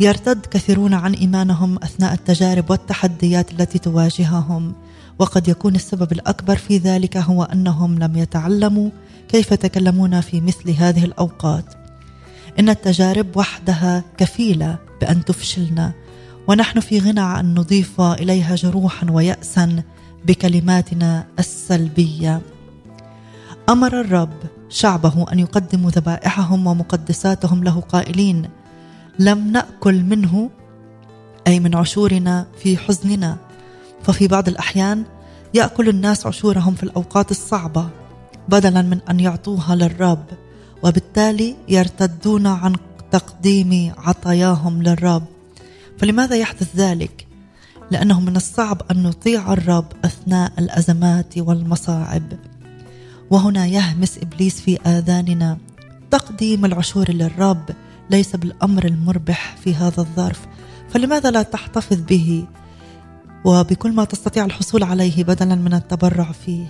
يرتد 0.00 0.46
كثيرون 0.46 0.94
عن 0.94 1.14
إيمانهم 1.14 1.76
أثناء 1.82 2.12
التجارب 2.12 2.70
والتحديات 2.70 3.52
التي 3.52 3.78
تواجههم 3.78 4.74
وقد 5.18 5.48
يكون 5.48 5.74
السبب 5.74 6.12
الأكبر 6.12 6.56
في 6.56 6.78
ذلك 6.78 7.16
هو 7.16 7.42
أنهم 7.42 7.98
لم 7.98 8.16
يتعلموا 8.16 8.90
كيف 9.28 9.52
يتكلمون 9.52 10.20
في 10.20 10.40
مثل 10.40 10.70
هذه 10.70 11.04
الأوقات. 11.04 11.64
إن 12.58 12.68
التجارب 12.68 13.36
وحدها 13.36 14.04
كفيلة 14.18 14.78
بأن 15.00 15.24
تفشلنا 15.24 15.92
ونحن 16.48 16.80
في 16.80 16.98
غنى 16.98 17.20
عن 17.20 17.54
نضيف 17.54 18.00
إليها 18.00 18.54
جروحا 18.54 19.10
وياسا 19.10 19.82
بكلماتنا 20.24 21.26
السلبية. 21.38 22.40
أمر 23.68 24.00
الرب 24.00 24.36
شعبه 24.68 25.32
أن 25.32 25.38
يقدموا 25.38 25.90
ذبائحهم 25.90 26.66
ومقدساتهم 26.66 27.64
له 27.64 27.80
قائلين 27.80 28.48
لم 29.18 29.52
نأكل 29.52 30.02
منه 30.02 30.50
أي 31.46 31.60
من 31.60 31.74
عشورنا 31.74 32.46
في 32.58 32.76
حزننا. 32.76 33.36
ففي 34.02 34.28
بعض 34.28 34.48
الأحيان 34.48 35.04
يأكل 35.54 35.88
الناس 35.88 36.26
عشورهم 36.26 36.74
في 36.74 36.82
الأوقات 36.82 37.30
الصعبة 37.30 37.88
بدلا 38.48 38.82
من 38.82 39.00
أن 39.10 39.20
يعطوها 39.20 39.74
للرب 39.74 40.24
وبالتالي 40.82 41.56
يرتدون 41.68 42.46
عن 42.46 42.76
تقديم 43.12 43.92
عطاياهم 43.98 44.82
للرب. 44.82 45.24
فلماذا 45.98 46.36
يحدث 46.36 46.76
ذلك؟ 46.76 47.25
لأنه 47.90 48.20
من 48.20 48.36
الصعب 48.36 48.82
أن 48.90 49.02
نطيع 49.02 49.52
الرب 49.52 49.86
أثناء 50.04 50.52
الأزمات 50.58 51.38
والمصاعب. 51.38 52.32
وهنا 53.30 53.66
يهمس 53.66 54.18
إبليس 54.18 54.60
في 54.60 54.78
آذاننا. 54.86 55.58
تقديم 56.10 56.64
العشور 56.64 57.10
للرب 57.10 57.70
ليس 58.10 58.36
بالأمر 58.36 58.84
المربح 58.84 59.56
في 59.56 59.74
هذا 59.74 60.00
الظرف. 60.00 60.46
فلماذا 60.90 61.30
لا 61.30 61.42
تحتفظ 61.42 61.96
به؟ 61.96 62.46
وبكل 63.44 63.92
ما 63.92 64.04
تستطيع 64.04 64.44
الحصول 64.44 64.82
عليه 64.82 65.24
بدلا 65.24 65.54
من 65.54 65.74
التبرع 65.74 66.32
فيه. 66.32 66.66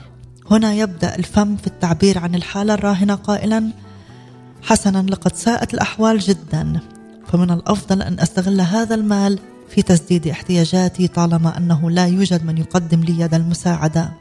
هنا 0.50 0.74
يبدأ 0.74 1.16
الفم 1.16 1.56
في 1.56 1.66
التعبير 1.66 2.18
عن 2.18 2.34
الحالة 2.34 2.74
الراهنة 2.74 3.14
قائلا 3.14 3.70
حسنا 4.62 4.98
لقد 5.10 5.36
ساءت 5.36 5.74
الأحوال 5.74 6.18
جدا. 6.18 6.80
فمن 7.26 7.50
الأفضل 7.50 8.02
أن 8.02 8.20
أستغل 8.20 8.60
هذا 8.60 8.94
المال 8.94 9.38
في 9.68 9.82
تسديد 9.82 10.26
احتياجاتي 10.26 11.08
طالما 11.08 11.56
أنه 11.56 11.90
لا 11.90 12.06
يوجد 12.06 12.44
من 12.44 12.58
يقدم 12.58 13.00
لي 13.00 13.20
يد 13.20 13.34
المساعدة. 13.34 14.12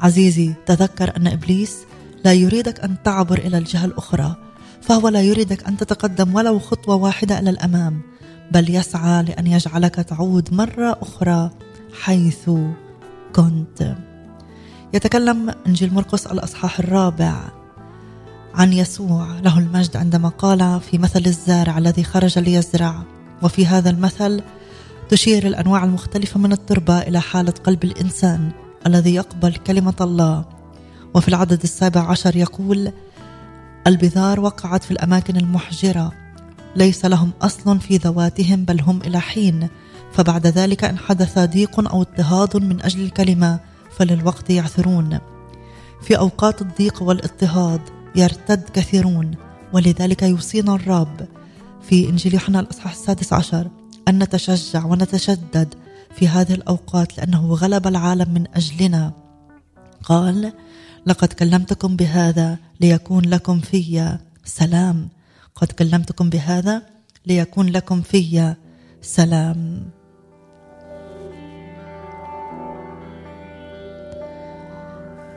عزيزي 0.00 0.54
تذكر 0.66 1.16
أن 1.16 1.26
إبليس 1.26 1.76
لا 2.24 2.32
يريدك 2.32 2.80
أن 2.80 2.96
تعبر 3.04 3.38
إلى 3.38 3.58
الجهة 3.58 3.84
الأخرى 3.84 4.36
فهو 4.82 5.08
لا 5.08 5.22
يريدك 5.22 5.68
أن 5.68 5.76
تتقدم 5.76 6.34
ولو 6.34 6.58
خطوة 6.58 6.94
واحدة 6.94 7.38
إلى 7.38 7.50
الأمام 7.50 8.00
بل 8.52 8.74
يسعى 8.74 9.22
لأن 9.22 9.46
يجعلك 9.46 9.94
تعود 9.94 10.54
مرة 10.54 10.98
أخرى 11.02 11.50
حيث 12.02 12.50
كنت. 13.34 13.96
يتكلم 14.94 15.54
إنجيل 15.66 15.94
مرقس 15.94 16.26
الأصحاح 16.26 16.78
الرابع 16.78 17.34
عن 18.54 18.72
يسوع 18.72 19.26
له 19.44 19.58
المجد 19.58 19.96
عندما 19.96 20.28
قال 20.28 20.80
في 20.90 20.98
مثل 20.98 21.22
الزارع 21.26 21.78
الذي 21.78 22.04
خرج 22.04 22.38
ليزرع 22.38 23.02
وفي 23.42 23.66
هذا 23.66 23.90
المثل 23.90 24.42
تشير 25.08 25.46
الأنواع 25.46 25.84
المختلفة 25.84 26.40
من 26.40 26.52
التربة 26.52 26.98
إلى 26.98 27.20
حالة 27.20 27.54
قلب 27.64 27.84
الإنسان 27.84 28.50
الذي 28.86 29.14
يقبل 29.14 29.54
كلمة 29.54 29.94
الله. 30.00 30.44
وفي 31.14 31.28
العدد 31.28 31.62
السابع 31.62 32.10
عشر 32.10 32.36
يقول 32.36 32.92
البذار 33.86 34.40
وقعت 34.40 34.84
في 34.84 34.90
الأماكن 34.90 35.36
المحجرة. 35.36 36.12
ليس 36.76 37.04
لهم 37.04 37.30
أصل 37.42 37.80
في 37.80 37.96
ذواتهم 37.96 38.64
بل 38.64 38.80
هم 38.80 39.00
إلى 39.02 39.20
حين. 39.20 39.68
فبعد 40.12 40.46
ذلك 40.46 40.84
إن 40.84 40.98
حدث 40.98 41.38
ضيق 41.38 41.90
أو 41.90 42.02
اضطهاد 42.02 42.56
من 42.56 42.82
أجل 42.82 43.02
الكلمة 43.02 43.60
فللوقت 43.98 44.50
يعثرون. 44.50 45.18
في 46.02 46.18
أوقات 46.18 46.62
الضيق 46.62 47.02
والاضطهاد 47.02 47.80
يرتد 48.16 48.62
كثيرون 48.74 49.30
ولذلك 49.72 50.22
يوصينا 50.22 50.74
الرب 50.74 51.28
في 51.88 52.08
انجيل 52.08 52.34
يوحنا 52.34 52.60
الأصحاح 52.60 52.92
السادس 52.92 53.32
عشر 53.32 53.70
أن 54.08 54.22
نتشجع 54.22 54.84
ونتشدد 54.84 55.74
في 56.14 56.28
هذه 56.28 56.54
الأوقات 56.54 57.18
لأنه 57.18 57.54
غلب 57.54 57.86
العالم 57.86 58.34
من 58.34 58.44
أجلنا. 58.54 59.12
قال 60.02 60.52
لقد 61.06 61.32
كلمتكم 61.32 61.96
بهذا 61.96 62.58
ليكون 62.80 63.24
لكم 63.24 63.60
في 63.60 64.18
سلام. 64.44 65.08
قد 65.54 65.72
كلمتكم 65.72 66.30
بهذا 66.30 66.82
ليكون 67.26 67.68
لكم 67.68 68.02
في 68.02 68.54
سلام. 69.02 69.90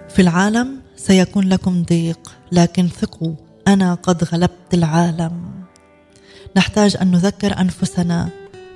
في 0.10 0.22
العالم 0.22 0.82
سيكون 0.96 1.50
لكم 1.50 1.84
ضيق 1.84 2.32
لكن 2.52 2.88
ثقوا 2.88 3.36
أنا 3.68 3.94
قد 3.94 4.24
غلبت 4.24 4.74
العالم. 4.74 5.57
نحتاج 6.56 6.98
أن 7.02 7.12
نذكر 7.12 7.62
أنفسنا 7.62 8.30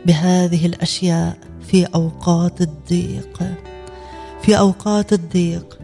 بهذه 0.06 0.66
الأشياء 0.66 1.38
في 1.68 1.86
أوقات 1.86 2.62
الضيق. 2.62 3.44
في 4.42 4.58
أوقات 4.58 5.14
الضيق. 5.14 5.80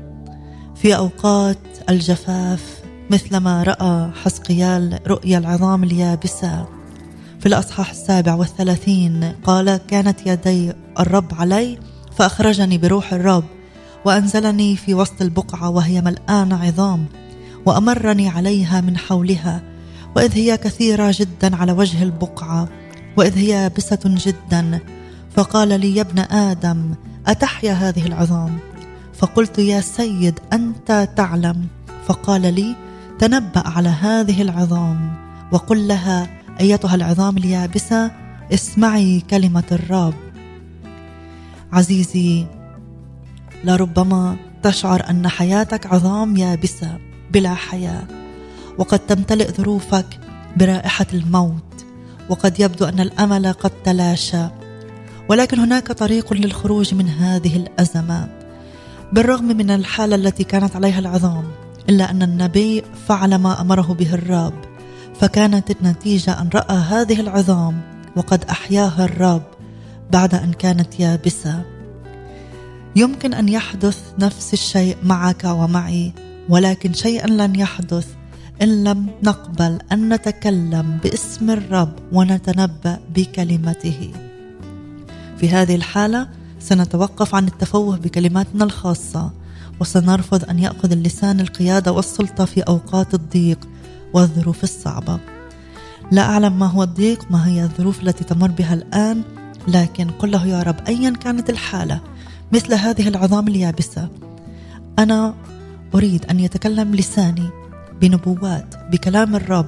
في 0.75 0.95
أوقات 0.95 1.57
الجفاف 1.89 2.81
مثلما 3.09 3.63
رأى 3.63 4.11
حسقيال 4.23 4.99
رؤيا 5.07 5.37
العظام 5.37 5.83
اليابسة. 5.83 6.65
في 7.39 7.45
الأصحاح 7.45 7.89
السابع 7.89 8.33
والثلاثين 8.33 9.33
قال 9.43 9.77
كانت 9.87 10.19
يدي 10.25 10.73
الرب 10.99 11.33
علي 11.33 11.79
فأخرجني 12.15 12.77
بروح 12.77 13.13
الرب 13.13 13.43
وأنزلني 14.05 14.75
في 14.75 14.93
وسط 14.93 15.21
البقعة 15.21 15.69
وهي 15.69 16.01
ملآن 16.01 16.53
عظام 16.53 17.05
وأمرني 17.65 18.29
عليها 18.29 18.81
من 18.81 18.97
حولها 18.97 19.61
وإذ 20.17 20.33
هي 20.33 20.57
كثيرة 20.57 21.15
جدا 21.15 21.55
على 21.55 21.71
وجه 21.71 22.03
البقعة 22.03 22.67
وإذ 23.17 23.37
هي 23.37 23.49
يابسه 23.49 23.99
جدا 24.03 24.79
فقال 25.35 25.79
لي 25.79 25.95
يا 25.95 26.01
ابن 26.01 26.19
آدم 26.19 26.93
أتحيا 27.27 27.73
هذه 27.73 28.05
العظام؟ 28.05 28.57
فقلت 29.13 29.59
يا 29.59 29.81
سيد 29.81 30.39
أنت 30.53 31.09
تعلم. 31.15 31.67
فقال 32.07 32.41
لي 32.41 32.75
تنبأ 33.19 33.63
على 33.67 33.89
هذه 33.89 34.41
العظام. 34.41 35.15
وقل 35.51 35.87
لها 35.87 36.27
أيتها 36.59 36.95
العظام 36.95 37.37
اليابسة 37.37 38.11
اسمعي 38.53 39.23
كلمة 39.29 39.63
الرب. 39.71 40.13
عزيزي 41.73 42.45
لربما 43.63 44.35
تشعر 44.63 45.09
أن 45.09 45.27
حياتك 45.27 45.85
عظام 45.85 46.37
يابسة 46.37 46.97
بلا 47.31 47.53
حياة. 47.53 48.16
وقد 48.77 48.99
تمتلئ 48.99 49.51
ظروفك 49.51 50.19
برائحة 50.57 51.05
الموت 51.13 51.85
وقد 52.29 52.59
يبدو 52.59 52.85
أن 52.85 52.99
الأمل 52.99 53.53
قد 53.53 53.71
تلاشى. 53.83 54.45
ولكن 55.29 55.59
هناك 55.59 55.91
طريق 55.91 56.33
للخروج 56.33 56.93
من 56.93 57.09
هذه 57.09 57.55
الأزمة. 57.55 58.27
بالرغم 59.13 59.45
من 59.45 59.71
الحالة 59.71 60.15
التي 60.15 60.43
كانت 60.43 60.75
عليها 60.75 60.99
العظام 60.99 61.43
إلا 61.89 62.11
أن 62.11 62.23
النبي 62.23 62.83
فعل 63.07 63.35
ما 63.35 63.61
أمره 63.61 63.95
به 63.99 64.13
الرب 64.13 64.53
فكانت 65.19 65.71
النتيجة 65.71 66.41
أن 66.41 66.49
رأى 66.55 66.77
هذه 66.77 67.19
العظام 67.19 67.81
وقد 68.15 68.43
أحياها 68.43 69.05
الرب 69.05 69.43
بعد 70.11 70.35
أن 70.35 70.53
كانت 70.53 70.99
يابسة. 70.99 71.61
يمكن 72.95 73.33
أن 73.33 73.49
يحدث 73.49 73.99
نفس 74.19 74.53
الشيء 74.53 74.97
معك 75.03 75.43
ومعي 75.43 76.13
ولكن 76.49 76.93
شيئا 76.93 77.27
لن 77.27 77.55
يحدث 77.55 78.07
إن 78.61 78.83
لم 78.83 79.07
نقبل 79.23 79.79
أن 79.91 80.13
نتكلم 80.13 80.97
باسم 81.03 81.49
الرب 81.49 81.93
ونتنبأ 82.11 82.99
بكلمته. 83.15 84.11
في 85.37 85.49
هذه 85.49 85.75
الحالة 85.75 86.27
سنتوقف 86.59 87.35
عن 87.35 87.47
التفوه 87.47 87.97
بكلماتنا 87.97 88.63
الخاصة 88.63 89.31
وسنرفض 89.79 90.49
أن 90.49 90.59
يأخذ 90.59 90.91
اللسان 90.91 91.39
القيادة 91.39 91.91
والسلطة 91.91 92.45
في 92.45 92.61
أوقات 92.61 93.13
الضيق 93.13 93.59
والظروف 94.13 94.63
الصعبة. 94.63 95.19
لا 96.11 96.21
أعلم 96.21 96.59
ما 96.59 96.65
هو 96.65 96.83
الضيق 96.83 97.31
ما 97.31 97.47
هي 97.47 97.63
الظروف 97.63 98.03
التي 98.03 98.23
تمر 98.23 98.51
بها 98.51 98.73
الآن 98.73 99.23
لكن 99.67 100.09
قل 100.09 100.31
له 100.31 100.45
يا 100.47 100.63
رب 100.63 100.87
ايا 100.87 101.09
كانت 101.09 101.49
الحالة؟ 101.49 102.01
مثل 102.51 102.73
هذه 102.73 103.07
العظام 103.07 103.47
اليابسة. 103.47 104.09
أنا 104.99 105.33
أريد 105.95 106.25
أن 106.25 106.39
يتكلم 106.39 106.95
لساني. 106.95 107.49
بنبوات 108.01 108.75
بكلام 108.91 109.35
الرب. 109.35 109.67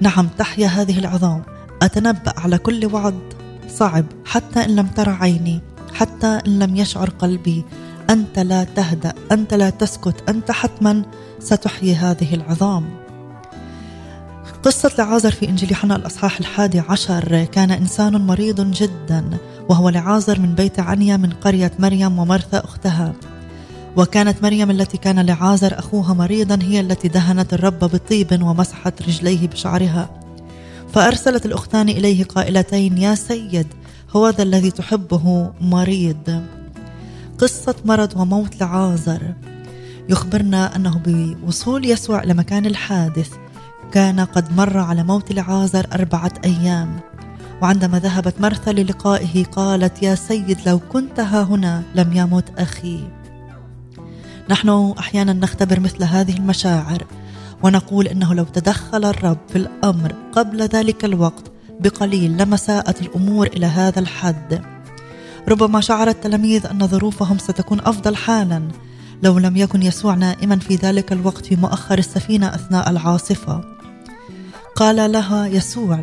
نعم 0.00 0.28
تحيا 0.38 0.66
هذه 0.66 0.98
العظام. 0.98 1.42
أتنبأ 1.82 2.32
على 2.36 2.58
كل 2.58 2.86
وعد 2.94 3.20
صعب 3.68 4.04
حتى 4.24 4.64
إن 4.64 4.76
لم 4.76 4.86
ترى 4.86 5.10
عيني 5.20 5.60
حتى 5.94 6.38
إن 6.46 6.58
لم 6.58 6.76
يشعر 6.76 7.10
قلبي. 7.10 7.64
أنت 8.10 8.38
لا 8.38 8.64
تهدأ 8.64 9.12
أنت 9.32 9.54
لا 9.54 9.70
تسكت 9.70 10.28
أنت 10.28 10.50
حتما 10.50 11.02
ستحيي 11.38 11.94
هذه 11.94 12.34
العظام. 12.34 12.84
قصة 14.62 14.90
لعازر 14.98 15.30
في 15.30 15.48
إنجيل 15.48 15.70
يوحنا 15.70 15.96
الأصحاح 15.96 16.38
الحادي 16.40 16.80
عشر. 16.80 17.44
كان 17.44 17.70
إنسان 17.70 18.26
مريض 18.26 18.70
جدا 18.70 19.24
وهو 19.68 19.88
لعازر 19.88 20.40
من 20.40 20.54
بيت 20.54 20.80
عنيا 20.80 21.16
من 21.16 21.30
قرية 21.30 21.72
مريم 21.78 22.18
ومرثى 22.18 22.56
أختها. 22.56 23.12
وكانت 23.96 24.42
مريم 24.42 24.70
التي 24.70 24.96
كان 24.96 25.20
لعازر 25.20 25.78
أخوها 25.78 26.14
مريضا 26.14 26.58
هي 26.62 26.80
التي 26.80 27.08
دهنت 27.08 27.54
الرب 27.54 27.78
بطيب 27.78 28.42
ومسحت 28.42 29.02
رجليه 29.02 29.48
بشعرها. 29.48 30.10
فأرسلت 30.92 31.46
الأختان 31.46 31.88
إليه 31.88 32.24
قائلتين 32.24 32.98
يا 32.98 33.14
سيد 33.14 33.66
هو 34.10 34.28
ذا 34.28 34.42
الذي 34.42 34.70
تحبه 34.70 35.52
مريض. 35.60 36.42
قصة 37.38 37.74
مرض 37.84 38.16
وموت 38.16 38.60
لعازر. 38.60 39.34
يخبرنا 40.08 40.76
أنه 40.76 41.00
بوصول 41.06 41.86
يسوع 41.86 42.24
لمكان 42.24 42.66
الحادث 42.66 43.30
كان 43.92 44.20
قد 44.20 44.56
مر 44.56 44.78
على 44.78 45.02
موت 45.02 45.32
لعازر 45.32 45.86
أربعة 45.92 46.32
أيام. 46.44 47.00
وعندما 47.62 47.98
ذهبت 47.98 48.40
مرثا 48.40 48.70
للقائه 48.70 49.44
قالت 49.44 50.02
يا 50.02 50.14
سيد 50.14 50.58
لو 50.66 50.78
كنت 50.78 51.20
ها 51.20 51.42
هنا 51.42 51.82
لم 51.94 52.12
يمت 52.12 52.58
أخي. 52.58 53.21
نحن 54.50 54.94
أحيانا 54.98 55.32
نختبر 55.32 55.80
مثل 55.80 56.04
هذه 56.04 56.36
المشاعر 56.36 57.06
ونقول 57.62 58.06
إنه 58.08 58.34
لو 58.34 58.44
تدخل 58.44 59.04
الرب 59.04 59.38
في 59.48 59.56
الأمر 59.56 60.14
قبل 60.32 60.62
ذلك 60.62 61.04
الوقت 61.04 61.52
بقليل 61.80 62.36
لما 62.36 62.56
ساءت 62.56 63.02
الأمور 63.02 63.46
إلى 63.46 63.66
هذا 63.66 63.98
الحد. 63.98 64.62
ربما 65.48 65.80
شعر 65.80 66.08
التلاميذ 66.08 66.66
أن 66.66 66.86
ظروفهم 66.86 67.38
ستكون 67.38 67.80
أفضل 67.80 68.16
حالا 68.16 68.68
لو 69.22 69.38
لم 69.38 69.56
يكن 69.56 69.82
يسوع 69.82 70.14
نائما 70.14 70.58
في 70.58 70.76
ذلك 70.76 71.12
الوقت 71.12 71.46
في 71.46 71.56
مؤخر 71.56 71.98
السفينة 71.98 72.54
أثناء 72.54 72.90
العاصفة. 72.90 73.64
قال 74.76 75.12
لها 75.12 75.46
يسوع 75.46 76.00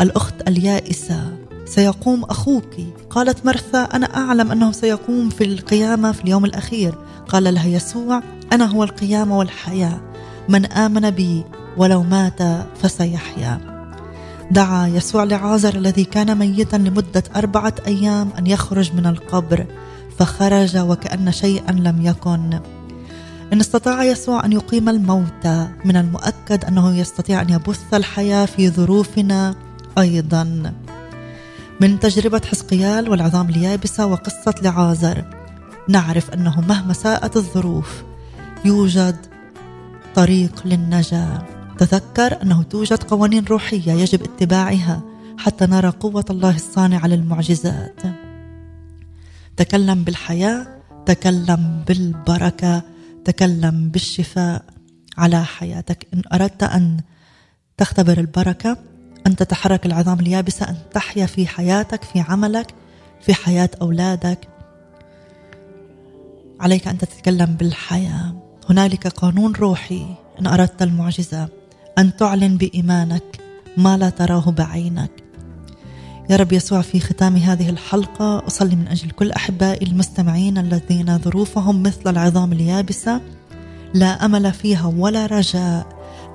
للاخت 0.00 0.48
اليائسة 0.48 1.45
سيقوم 1.66 2.24
أخوك. 2.24 2.74
قالت 3.10 3.46
مرثا 3.46 3.82
أنا 3.82 4.16
أعلم 4.16 4.52
أنه 4.52 4.72
سيقوم 4.72 5.28
في 5.28 5.44
القيامة 5.44 6.12
في 6.12 6.24
اليوم 6.24 6.44
الأخير. 6.44 6.94
قال 7.28 7.54
لها 7.54 7.66
يسوع 7.66 8.22
أنا 8.52 8.64
هو 8.64 8.84
القيامة 8.84 9.38
والحياة. 9.38 10.00
من 10.48 10.66
آمن 10.66 11.10
بي 11.10 11.44
ولو 11.76 12.02
مات 12.02 12.42
فسيحيا. 12.82 13.76
دعا 14.50 14.86
يسوع 14.86 15.24
لعازر 15.24 15.74
الذي 15.74 16.04
كان 16.04 16.38
ميتا 16.38 16.76
لمدة 16.76 17.22
أربعة 17.36 17.74
أيام 17.86 18.30
أن 18.38 18.46
يخرج 18.46 18.94
من 18.94 19.06
القبر 19.06 19.66
فخرج 20.18 20.76
وكأن 20.76 21.32
شيئا 21.32 21.72
لم 21.72 22.06
يكن. 22.06 22.60
إن 23.52 23.60
استطاع 23.60 24.04
يسوع 24.04 24.44
أن 24.44 24.52
يقيم 24.52 24.88
الموتى 24.88 25.68
من 25.84 25.96
المؤكد 25.96 26.64
أنه 26.64 26.96
يستطيع 26.96 27.42
أن 27.42 27.50
يبث 27.50 27.94
الحياة 27.94 28.46
في 28.46 28.70
ظروفنا 28.70 29.54
أيضا. 29.98 30.72
من 31.80 31.98
تجربة 31.98 32.40
حزقيال 32.50 33.10
والعظام 33.10 33.48
اليابسة 33.48 34.06
وقصة 34.06 34.54
لعازر. 34.62 35.24
نعرف 35.88 36.30
أنه 36.30 36.60
مهما 36.60 36.92
ساءت 36.92 37.36
الظروف 37.36 38.04
يوجد 38.64 39.16
طريق 40.14 40.66
للنجاة. 40.66 41.42
تذكر 41.78 42.42
أنه 42.42 42.62
توجد 42.62 43.02
قوانين 43.02 43.44
روحية 43.44 43.92
يجب 43.92 44.22
اتباعها 44.22 45.02
حتى 45.38 45.66
نرى 45.66 45.88
قوة 45.88 46.24
الله 46.30 46.56
الصانعة 46.56 47.06
للمعجزات. 47.06 48.02
تكلم 49.56 50.04
بالحياة 50.04 50.66
تكلم 51.06 51.84
بالبركة 51.88 52.82
تكلم 53.24 53.88
بالشفاء 53.88 54.64
على 55.18 55.44
حياتك. 55.44 56.06
إن 56.14 56.22
أردت 56.32 56.62
أن 56.62 57.00
تختبر 57.76 58.18
البركة 58.18 58.76
أن 59.26 59.36
تتحرك 59.36 59.86
العظام 59.86 60.20
اليابسة 60.20 60.68
أن 60.68 60.76
تحيا 60.92 61.26
في 61.26 61.46
حياتك 61.46 62.04
في 62.04 62.20
عملك 62.20 62.74
في 63.20 63.34
حياة 63.34 63.70
أولادك. 63.82 64.48
عليك 66.60 66.88
أن 66.88 66.98
تتكلم 66.98 67.46
بالحياة. 67.46 68.34
هنالك 68.70 69.06
قانون 69.06 69.52
روحي. 69.52 70.06
إن 70.40 70.46
أردت 70.46 70.82
المعجزة 70.82 71.48
أن 71.98 72.16
تعلن 72.16 72.56
بإيمانك 72.56 73.40
ما 73.76 73.96
لا 73.96 74.10
تراه 74.10 74.50
بعينك. 74.50 75.10
يا 76.30 76.36
رب 76.36 76.52
يسوع 76.52 76.80
في 76.80 77.00
ختام 77.00 77.36
هذه 77.36 77.70
الحلقة 77.70 78.46
أصلي 78.46 78.76
من 78.76 78.88
أجل 78.88 79.10
كل 79.10 79.32
أحبائي 79.32 79.86
المستمعين 79.86 80.58
الذين 80.58 81.18
ظروفهم 81.18 81.82
مثل 81.82 82.10
العظام 82.10 82.52
اليابسة. 82.52 83.20
لا 83.94 84.24
أمل 84.24 84.52
فيها 84.52 84.86
ولا 84.86 85.26
رجاء. 85.26 85.86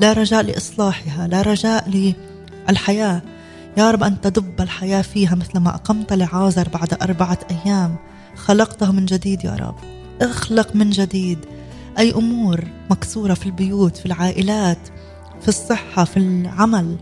لا 0.02 0.14
رجاء 0.14 0.44
لإصلاحها 0.44 1.28
لا 1.28 1.42
رجاء 1.42 1.90
للحياه 2.72 3.22
يا 3.78 3.92
رب 3.92 4.04
أن 4.04 4.22
تدب 4.22 4.62
الحياة 4.62 5.02
فيها 5.02 5.36
مثل 5.36 5.60
ما 5.60 5.76
أقمت 5.76 6.14
لعازر 6.14 6.70
بعد 6.70 6.94
أربعة 7.02 7.40
أيام. 7.52 7.96
خلقته 8.36 8.92
من 8.92 9.06
جديد 9.06 9.44
يا 9.44 9.56
رب. 9.56 9.76
اخلق 10.22 10.76
من 10.76 10.90
جديد. 10.90 11.40
أي 11.98 12.12
أمور 12.12 12.64
مكسورة 12.90 13.34
في 13.34 13.46
البيوت 13.46 13.98
في 13.98 14.06
العائلات 14.06 14.88
في 15.42 15.48
الصحة 15.48 16.04
في 16.04 16.18
العمل. 16.18 16.98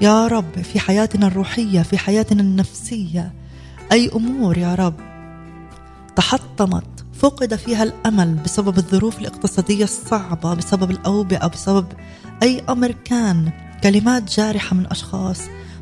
يا 0.00 0.26
رب 0.26 0.62
في 0.62 0.80
حياتنا 0.80 1.26
الروحية 1.26 1.82
في 1.82 1.98
حياتنا 1.98 2.42
النفسية. 2.42 3.32
أي 3.92 4.10
أمور 4.14 4.58
يا 4.58 4.74
رب 4.74 4.94
تحطمت 6.16 7.04
فقد 7.12 7.54
فيها 7.54 7.82
الأمل 7.82 8.34
بسبب 8.34 8.78
الظروف 8.78 9.18
الاقتصادية 9.18 9.84
الصعبة 9.84 10.54
بسبب 10.54 10.90
الأوبئة 10.90 11.46
بسبب 11.46 11.86
أي 12.42 12.62
أمر 12.68 12.92
كان 13.04 13.50
كلمات 13.82 14.34
جارحة 14.34 14.76
من 14.76 14.86
أشخاص. 14.86 15.40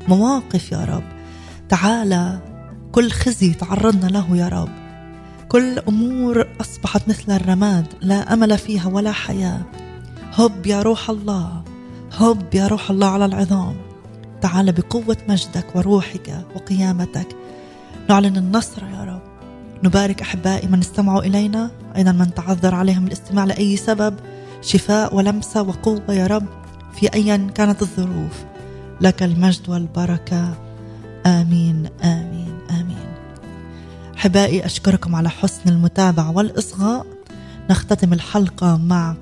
مواقف 0.08 0.72
يا 0.72 0.84
رب. 0.84 1.04
تعالى 1.68 2.38
كل 2.92 3.10
خزي 3.10 3.54
تعرضنا 3.54 4.06
له 4.06 4.36
يا 4.36 4.48
رب. 4.48 4.68
كل 5.48 5.78
أمور 5.78 6.48
أصبحت 6.60 7.08
مثل 7.08 7.32
الرماد 7.32 7.86
لا 8.00 8.32
أمل 8.32 8.58
فيها 8.58 8.86
ولا 8.88 9.12
حياة. 9.12 9.60
هب 10.34 10.66
يا 10.66 10.82
روح 10.82 11.10
الله 11.10 11.62
هب 12.18 12.54
يا 12.54 12.66
روح 12.66 12.90
الله 12.90 13.06
على 13.06 13.24
العظام. 13.24 13.76
تعال 14.40 14.72
بقوة 14.72 15.16
مجدك 15.28 15.76
وروحك 15.76 16.46
وقيامتك. 16.54 17.28
نعلن 18.10 18.36
النصر 18.36 18.82
يا 18.82 19.04
رب. 19.04 19.22
نبارك 19.84 20.22
أحبائي 20.22 20.68
من 20.68 20.78
استمعوا 20.78 21.22
إلينا 21.22 21.70
أيضا 21.96 22.12
من 22.12 22.34
تعذر 22.34 22.74
عليهم 22.74 23.06
الاستماع 23.06 23.44
لأي 23.44 23.76
سبب. 23.76 24.14
شفاء 24.62 25.14
ولمسة 25.14 25.62
وقوة 25.62 26.14
يا 26.14 26.26
رب. 26.26 26.46
في 26.94 27.14
ايا 27.14 27.50
كانت 27.54 27.82
الظروف. 27.82 28.44
لك 29.00 29.22
المجد 29.22 29.68
والبركة. 29.68 30.54
آمين 31.26 31.88
آمين 32.04 32.58
آمين. 32.70 32.98
أحبائي 34.16 34.66
أشكركم 34.66 35.14
على 35.14 35.30
حسن 35.30 35.68
المتابعة 35.68 36.30
والإصغاء. 36.30 37.06
نختتم 37.70 38.12
الحلقة 38.12 38.76
مع 38.76 39.14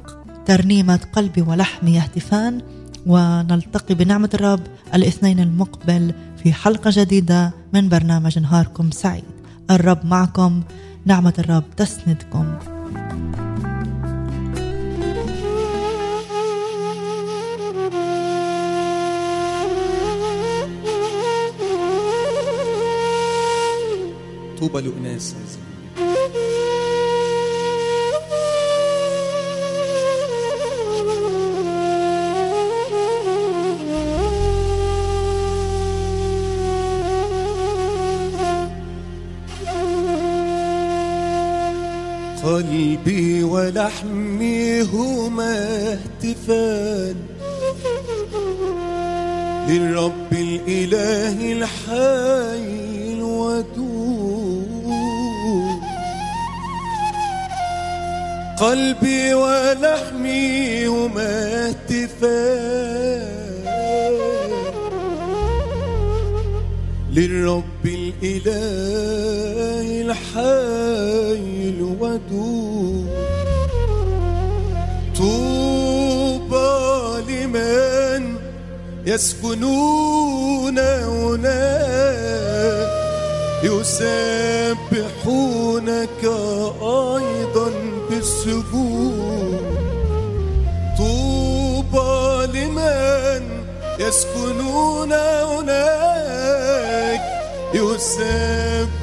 ترنيمة 0.47 1.01
قلبي 1.13 1.43
ولحمي 1.43 1.95
يهتفان 1.95 2.61
ونلتقي 3.07 3.95
بنعمة 3.95 4.31
الرب 4.35 4.61
الاثنين 4.95 5.41
المقبل 5.41 6.15
في 6.43 6.53
حلقة 6.53 6.91
جديدة 6.95 7.53
من 7.73 7.89
برنامج 7.89 8.39
نهاركم 8.39 8.91
سعيد. 8.91 9.25
الرب 9.71 10.07
معكم 10.07 10.63
نعمة 11.05 11.35
الرب 11.39 11.65
تسندكم. 11.77 12.76
طوبى 24.67 24.89
لأناس. 24.89 25.35
قلبي 42.45 43.43
ولحمي 43.45 44.83
هما 44.83 45.93
اهتفان 45.93 47.17
للرب 49.69 50.33
الإله 50.33 51.53
الحي. 51.53 52.76
قلبي 58.57 59.35
ولحمي 59.35 60.87
هما 60.87 61.67
للرب 67.17 67.85
الإله 67.85 69.89
الحي 70.03 71.69
الودود 71.69 73.07
طوبى 75.17 76.77
لمن 77.29 78.35
يسكنون 79.07 80.79
هناك 80.79 82.87
يسبحونك 83.65 84.07
أيضا. 86.83 87.66
بالسجود 88.27 89.63
طوبى 90.99 92.47
لمن 92.47 93.43
يسكنون 93.99 95.13
هناك 95.43 97.21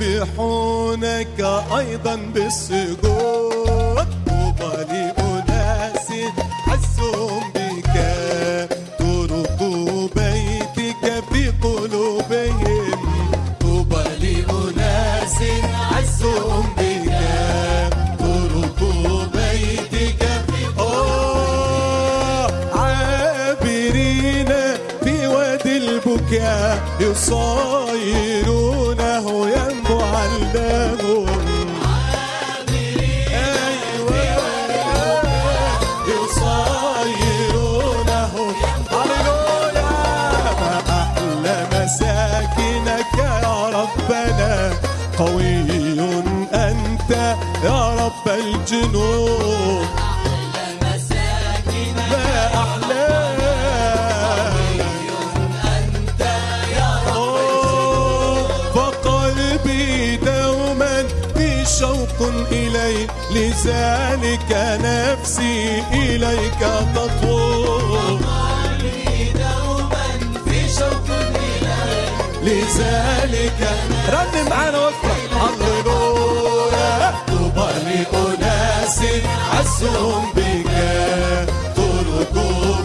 يسبحونك 0.02 1.40
أيضا 1.78 2.16
بالسجود. 2.16 3.53
يصايرونه 27.04 28.94
هللويا 38.92 39.86
ما 40.60 40.76
أحلى 40.90 41.58
مساكنك 41.74 43.12
يا 43.18 43.36
ربنا 43.70 44.54
قوي 45.18 45.54
أنت 46.54 47.12
يا 47.64 47.80
رب 47.96 48.28
الجنود. 48.28 49.43
إليك 62.52 63.10
لذلك 63.32 64.52
نفسي 64.82 65.84
إليك 65.94 66.62
تطول 66.96 68.20
لذلك 72.44 73.70
رن 74.10 74.50
معانا 74.50 74.80
وافرح 74.80 75.14
هللويا 75.34 77.14
طوبى 77.28 77.70
لأناس 77.86 79.00
عزهم 79.54 80.26
بك. 80.36 80.72
طرق 81.76 82.36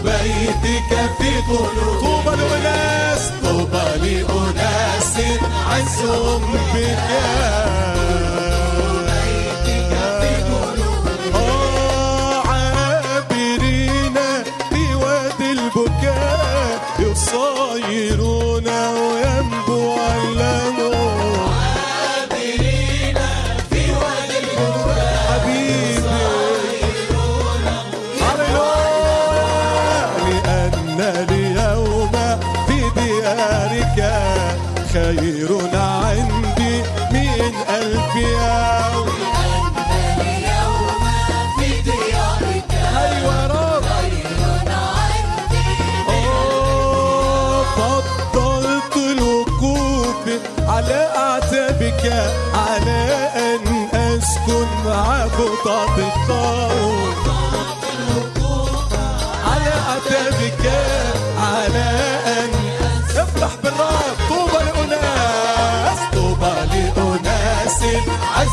بيتك 0.03 0.91
في 1.19 1.31
قلوب. 1.47 2.01
طوبى 2.01 2.35
لأناس 2.37 3.21
طوبى 3.43 3.85
لأناس 4.01 5.15
عزهم 5.69 6.41
بك. 6.73 7.68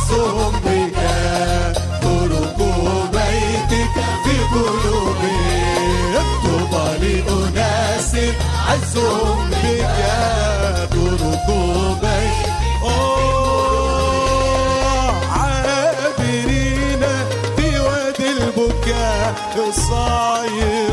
عزهم 0.06 0.52
بك. 0.64 0.96
طرق 2.02 2.58
بيتك 3.12 3.94
في 4.24 4.36
قلوبهم. 4.54 6.14
طوبى 6.44 6.86
لأناس 7.02 8.12
عزهم 8.68 9.50
بك. 9.50 9.96
طرق 10.90 11.48
بيتك. 12.02 12.56
عابرين 15.32 17.02
في 17.56 17.68
وادي 17.78 18.28
البكاء 18.30 19.34
يصايرونه 19.56 20.85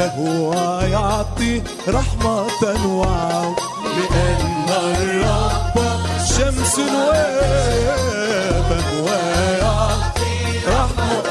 فهو 0.00 0.52
يعطي 0.92 1.62
رحمة 1.88 2.86
وعون 2.86 3.56
لأن 3.84 4.68
الرب 4.68 5.76
شمس 6.24 6.76
فهو 8.68 9.08
يعطي 9.60 10.58
رحمة 10.68 11.22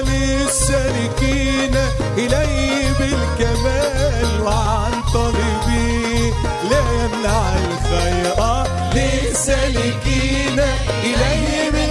للسالكين 0.00 1.76
إليه 2.18 2.92
بالكمال 2.98 4.42
وعن 4.42 4.92
طلبي 5.14 6.32
لا 6.70 6.80
يمنع 6.80 7.42
الخيرات 7.58 8.68
للسالكين 8.94 10.60
إليه 11.04 11.70
بالكمال 11.70 11.85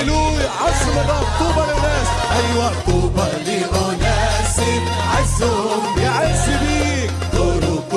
هللويا 0.00 0.50
عزم 0.62 0.98
الرب 0.98 1.26
طوبى 1.38 1.66
للناس 1.72 2.08
أيوة 2.36 2.72
طوبى 2.86 3.28
لأناس 3.46 4.60
عزهم 5.16 5.98
يعز 5.98 6.48
بيك 6.48 7.10
طرق 7.32 7.92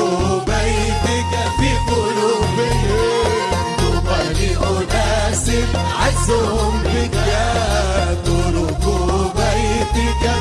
بيتك 0.45 1.31
في 1.59 1.91
قلوبهم 1.91 3.51
طوبى 3.79 4.33
لأناس 4.33 5.49
عزهم 6.01 6.81
بك 6.83 7.13
يا 7.27 8.15
طرق 8.25 8.85
بيتك 9.35 10.38